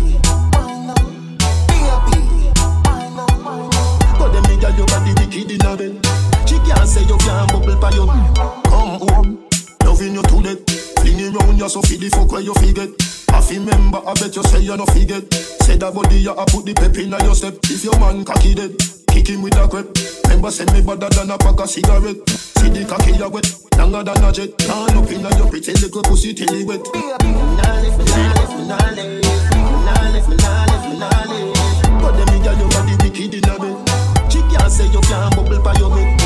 [4.60, 5.94] girl your body wicked inna bed.
[6.48, 8.06] She can't say you can't bubble for your
[8.68, 9.48] Come home,
[9.84, 10.88] loving you to death.
[11.28, 12.90] It round you so feed the fuck where you forget.
[13.32, 15.32] I remember, I bet you say you no forget.
[15.66, 17.54] Say that body you a put the pep inna your step.
[17.64, 18.72] If your man cocky dead,
[19.10, 19.86] kick him with a crep.
[20.24, 22.22] Remember, send me better than a pack of cigarette.
[22.28, 24.56] See the cocky you wet, longer than a jet.
[24.58, 26.80] Turn up inna your pretty little pussy till it wet.
[26.80, 27.18] Nah
[27.82, 29.26] left, nah left, nah left,
[29.84, 32.00] nah left, nah left, nah left.
[32.00, 34.07] But them inna your body wicked inna bed.
[34.50, 36.20] Can't say you can't bubble by your bed.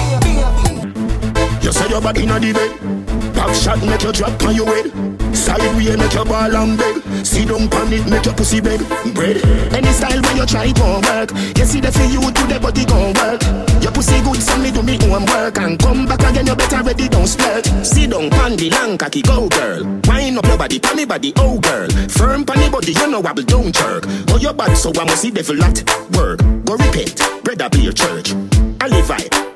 [1.63, 3.35] You say your body inna the bed.
[3.35, 5.37] Back shot make you drop on your head.
[5.37, 7.27] Side way make your ball and beg.
[7.27, 8.81] See down pan it make your pussy beg.
[9.15, 9.45] Bread.
[9.75, 11.31] Any style where you try it gon' work.
[11.57, 13.72] You see the for you to the body gon' work.
[13.83, 16.83] Your pussy good so me do me own work and come back again you better
[16.83, 17.67] ready don't splurt.
[17.85, 19.83] See down pan the long cocky go girl.
[20.07, 21.89] Wind up your body pan me body oh girl.
[22.09, 24.05] Firm pan the body you know wobble don't jerk.
[24.31, 25.83] Oh your bad so I must see devil at
[26.15, 26.39] work.
[26.65, 27.21] Go repent.
[27.43, 28.33] Bread up your church.
[28.81, 29.11] I live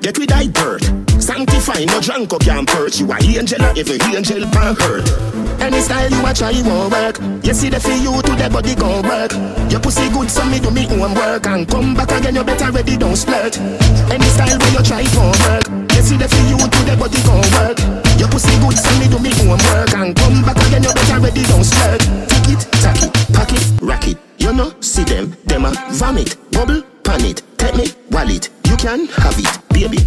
[0.06, 0.86] get with thy birth.
[1.20, 3.00] Sanctify no drunk up can perch.
[3.00, 5.06] You a angel every angel pan hurt.
[5.60, 7.18] Any style you a try won't work.
[7.42, 9.32] You see the feel you to the body go work.
[9.70, 12.70] Your pussy good so me do me own work and come back again you better
[12.70, 13.58] ready don't splurt.
[14.16, 15.68] Any style where you try won't work.
[15.92, 17.76] You see the feel you to the body gon' work.
[18.16, 21.20] Your pussy good so me do me own work and come back again you better
[21.20, 22.00] ready don't splurt.
[22.24, 24.16] Tick it, tack it, pack it, rack it.
[24.38, 28.48] You know see them, them a vomit, bubble, pan it, take me wallet.
[28.64, 30.00] You can have it, baby,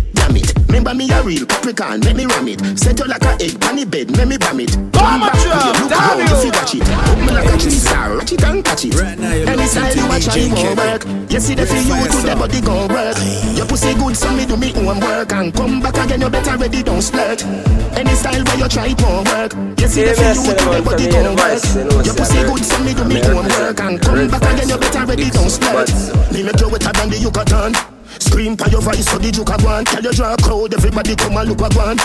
[1.00, 2.60] me a real capricorn, make me ram it.
[2.78, 4.76] Set you like a egg on the bed, make me bam it.
[4.92, 6.84] Come back, you look round if you watch it.
[6.84, 9.00] Put me like a tree star, watch it and catch it.
[9.00, 11.02] Any style you watch, I won't work.
[11.32, 13.16] You see the feel you to the body gon' work.
[13.56, 16.20] Your pussy good, so me do me own work and come back again.
[16.20, 17.48] You better ready, don't splurt.
[17.96, 19.56] Any style where you try, it won't work.
[19.80, 21.64] You see the feel you to the body gon' work.
[22.04, 24.68] Your pussy good, so me do me own work and come back again.
[24.68, 25.88] You better ready, don't splurt.
[26.36, 27.99] Me make you wetter than the Yucatan.
[28.20, 29.86] Scream for your voice so the juke a go on.
[29.86, 31.98] Tell your draw a crowd, everybody come and look a go on.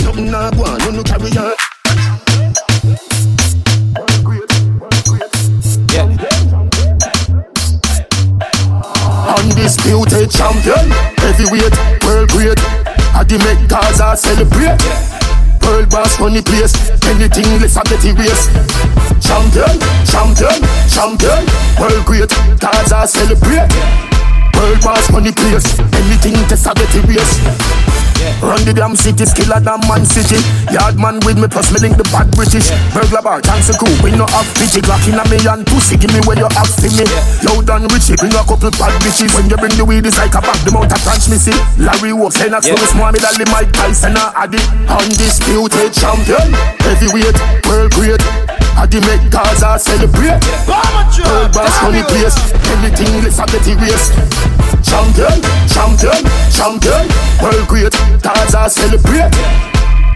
[0.00, 1.54] Nothing nah go on, no carry on.
[9.28, 10.88] Undisputed champion,
[11.20, 12.58] heavyweight, world great.
[13.12, 14.80] I the make Gaza celebrate.
[15.62, 16.72] World boss run the place,
[17.04, 18.48] anything less a get erased.
[19.20, 19.76] Champion,
[20.08, 20.58] champion,
[20.88, 21.44] champion,
[21.76, 22.30] world great.
[22.58, 23.68] Gaza celebrate.
[24.58, 25.78] World boss money place.
[25.94, 27.38] Anything to get erased
[28.42, 30.38] Run the damn city, skiller than man city.
[30.74, 32.70] Yard man with me, plus me link the bad British.
[32.90, 35.96] Burglar bar, thanks a crew, we no have pity Glock in a me and pussy,
[35.96, 37.06] give me where you have for me.
[37.42, 39.30] Yo, done Richie, bring a couple bad bitches.
[39.34, 42.34] When you bring the weed, it's like a bag, the mount of transmissy Larry Wolf,
[42.38, 42.74] Lennox, yeah.
[42.74, 44.62] Lewis, Mohammed Ali, Mike Tyson, and Addy.
[44.90, 46.50] Undisputed champion
[46.82, 50.38] Heavyweight, world great I the make Gaza celebrate.
[51.26, 52.38] World boss money place.
[52.78, 54.14] Anything less a get erased
[54.86, 56.22] Champion, champion,
[56.54, 57.02] champion.
[57.42, 57.92] World great,
[58.22, 59.34] Gaza celebrate.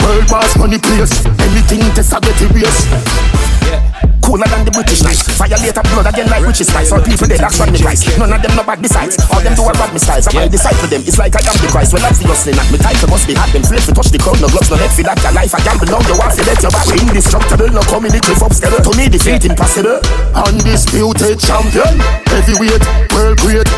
[0.00, 1.26] World boss money place.
[1.42, 6.46] Anything test a get erased Cooler than the British knife Violate a blood again like
[6.46, 8.06] witches spice All people dead, that's what me price.
[8.16, 10.50] None of them no bad besides All them do a bad me styles I might
[10.50, 11.02] disciple them?
[11.04, 11.92] It's like I am the Christ.
[11.92, 14.48] Well obviously not Me title must be hot Them flip to touch the crowd No
[14.48, 15.88] gloves, no head for that Your life a gamble.
[15.90, 17.70] Now you want to let your body Indestructible.
[17.74, 17.82] No
[18.14, 20.00] it live upstairs To me defeat impossible.
[20.34, 21.98] Undisputed champion.
[22.26, 23.68] Heavyweight, world great.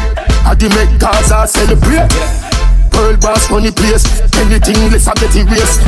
[0.44, 2.53] I the make Gaza celebrate
[2.94, 4.04] World boss money place
[4.38, 5.80] Anything less a get erased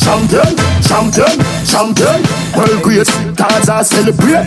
[0.00, 0.50] Champion,
[0.82, 1.34] champion,
[1.66, 2.18] champion
[2.56, 4.46] World great, Gaza celebrate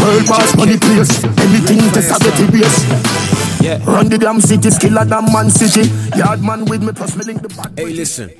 [0.00, 2.84] World boss money place Anything less a get erased
[3.62, 3.82] Yeah.
[3.84, 7.42] Run the damn city, skiller than man city Yard man with me, plus me link
[7.42, 8.30] the bad Hey, listen.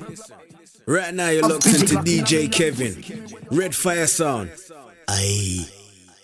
[0.89, 3.03] Right now you're locked into DJ Kevin.
[3.51, 4.49] Red Fire Sound.
[5.07, 5.78] Aye.